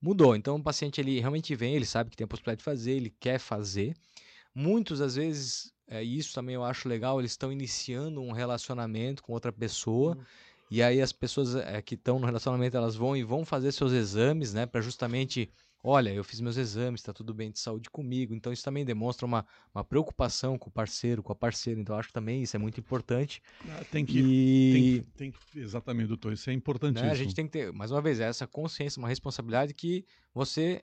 mudou. 0.00 0.34
Então, 0.34 0.56
o 0.56 0.62
paciente, 0.62 1.00
ele 1.00 1.20
realmente 1.20 1.54
vem, 1.54 1.74
ele 1.74 1.86
sabe 1.86 2.10
que 2.10 2.16
tem 2.16 2.24
a 2.24 2.28
possibilidade 2.28 2.58
de 2.58 2.64
fazer, 2.64 2.92
ele 2.92 3.10
quer 3.20 3.38
fazer. 3.38 3.94
Muitos, 4.54 5.00
às 5.00 5.14
vezes, 5.14 5.72
é, 5.86 6.02
isso 6.02 6.34
também 6.34 6.54
eu 6.54 6.64
acho 6.64 6.88
legal, 6.88 7.20
eles 7.20 7.32
estão 7.32 7.52
iniciando 7.52 8.20
um 8.20 8.32
relacionamento 8.32 9.22
com 9.22 9.32
outra 9.32 9.52
pessoa, 9.52 10.16
Uhum. 10.16 10.24
e 10.70 10.82
aí 10.82 11.00
as 11.00 11.12
pessoas 11.12 11.54
é, 11.54 11.80
que 11.82 11.94
estão 11.94 12.18
no 12.18 12.26
relacionamento, 12.26 12.76
elas 12.76 12.96
vão 12.96 13.16
e 13.16 13.22
vão 13.22 13.44
fazer 13.44 13.72
seus 13.72 13.92
exames, 13.92 14.52
né, 14.54 14.66
para 14.66 14.80
justamente 14.80 15.50
olha, 15.82 16.12
eu 16.12 16.22
fiz 16.24 16.40
meus 16.40 16.56
exames, 16.56 17.00
está 17.00 17.12
tudo 17.12 17.32
bem 17.34 17.50
de 17.50 17.58
saúde 17.58 17.88
comigo. 17.90 18.34
Então 18.34 18.52
isso 18.52 18.62
também 18.64 18.84
demonstra 18.84 19.26
uma, 19.26 19.46
uma 19.74 19.84
preocupação 19.84 20.58
com 20.58 20.68
o 20.68 20.72
parceiro, 20.72 21.22
com 21.22 21.32
a 21.32 21.36
parceira. 21.36 21.80
Então 21.80 21.96
acho 21.96 22.08
que 22.08 22.14
também 22.14 22.42
isso 22.42 22.56
é 22.56 22.58
muito 22.58 22.78
importante. 22.80 23.42
Ah, 23.68 23.84
Tem 23.90 24.04
que, 24.04 24.18
e 24.18 24.70
tem, 24.72 24.82
que- 24.82 25.10
tem 25.16 25.30
que- 25.32 25.58
exatamente, 25.60 26.08
doutor, 26.08 26.32
isso 26.32 26.50
é 26.50 26.52
importantíssimo. 26.52 27.06
né, 27.06 27.12
a 27.12 27.16
gente 27.16 27.34
tem 27.34 27.46
que 27.46 27.52
ter, 27.52 27.72
mais 27.72 27.90
uma 27.90 28.00
vez, 28.02 28.20
essa 28.20 28.46
consciência, 28.46 28.98
uma 29.00 29.08
responsabilidade 29.08 29.74
que 29.74 30.04
você, 30.34 30.82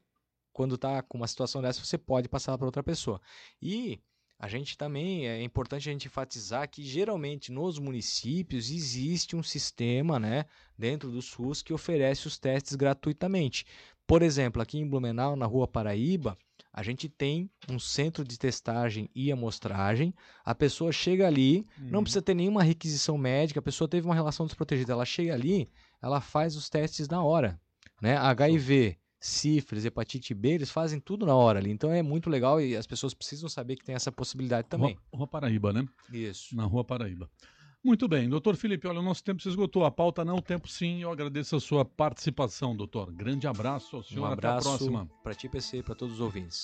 quando 0.52 0.76
está 0.76 1.02
com 1.02 1.18
uma 1.18 1.28
situação 1.28 1.62
dessa, 1.62 1.84
você 1.84 1.98
pode 1.98 2.28
passar 2.28 2.58
para 2.58 2.66
outra 2.66 2.82
pessoa. 2.84 3.22
E 3.62 4.00
a 4.40 4.48
gente 4.48 4.78
também, 4.78 5.28
é 5.28 5.42
importante 5.42 5.90
a 5.90 5.92
gente 5.92 6.06
enfatizar 6.06 6.70
que 6.70 6.84
geralmente 6.84 7.52
nos 7.52 7.80
municípios 7.80 8.70
existe 8.70 9.36
um 9.36 9.42
sistema, 9.42 10.20
né, 10.20 10.46
dentro 10.78 11.10
do 11.12 11.22
SUS 11.24 11.62
que 11.64 11.74
oferece 11.74 12.28
os 12.28 12.38
testes 12.38 12.76
gratuitamente. 12.76 13.66
Por 14.08 14.22
exemplo, 14.22 14.62
aqui 14.62 14.80
em 14.80 14.88
Blumenau, 14.88 15.36
na 15.36 15.46
Rua 15.46 15.68
Paraíba, 15.68 16.38
a 16.72 16.82
gente 16.82 17.10
tem 17.10 17.50
um 17.70 17.78
centro 17.78 18.24
de 18.24 18.40
testagem 18.40 19.10
e 19.14 19.32
amostragem. 19.32 20.14
A 20.46 20.56
pessoa 20.56 20.92
chega 20.92 21.28
ali, 21.28 21.66
não 21.78 22.00
Uhum. 22.00 22.04
precisa 22.04 22.22
ter 22.22 22.34
nenhuma 22.34 22.64
requisição 22.64 23.18
médica, 23.18 23.60
a 23.60 23.64
pessoa 23.64 23.88
teve 23.88 24.08
uma 24.08 24.16
relação 24.16 24.46
desprotegida, 24.46 24.94
ela 24.94 25.06
chega 25.06 25.34
ali, 25.34 25.70
ela 26.02 26.22
faz 26.22 26.56
os 26.56 26.70
testes 26.70 27.10
na 27.10 27.22
hora, 27.22 27.60
né? 28.02 28.16
HIV, 28.16 28.98
sífilis, 29.20 29.84
hepatite 29.84 30.34
B, 30.34 30.52
eles 30.52 30.70
fazem 30.70 31.00
tudo 31.00 31.26
na 31.26 31.36
hora 31.36 31.60
ali. 31.60 31.72
Então 31.72 31.92
é 31.92 32.02
muito 32.04 32.30
legal 32.30 32.62
e 32.62 32.78
as 32.78 32.88
pessoas 32.88 33.14
precisam 33.14 33.50
saber 33.50 33.76
que 33.76 33.84
tem 33.84 33.96
essa 33.96 34.12
possibilidade 34.12 34.68
também. 34.70 34.94
Rua, 34.94 35.02
Rua 35.20 35.28
Paraíba, 35.28 35.74
né? 35.74 35.86
Isso. 36.14 36.56
Na 36.56 36.64
Rua 36.64 36.84
Paraíba. 36.86 37.30
Muito 37.88 38.06
bem, 38.06 38.28
doutor 38.28 38.58
Felipe, 38.58 38.86
olha, 38.86 39.00
o 39.00 39.02
nosso 39.02 39.24
tempo 39.24 39.42
se 39.42 39.48
esgotou, 39.48 39.86
a 39.86 39.90
pauta 39.90 40.26
não, 40.26 40.36
o 40.36 40.42
tempo 40.42 40.68
sim, 40.68 41.04
eu 41.04 41.10
agradeço 41.10 41.56
a 41.56 41.60
sua 41.62 41.86
participação, 41.86 42.76
doutor. 42.76 43.10
Grande 43.14 43.48
abraço 43.48 43.96
ao 43.96 44.04
senhor, 44.04 44.24
um 44.24 44.26
abraço 44.26 44.68
até 44.68 44.76
a 44.76 44.78
próxima. 44.78 45.10
para 45.24 45.34
ti, 45.34 45.48
PC, 45.48 45.82
para 45.84 45.96
todos 45.96 46.16
os 46.16 46.20
ouvintes. 46.20 46.56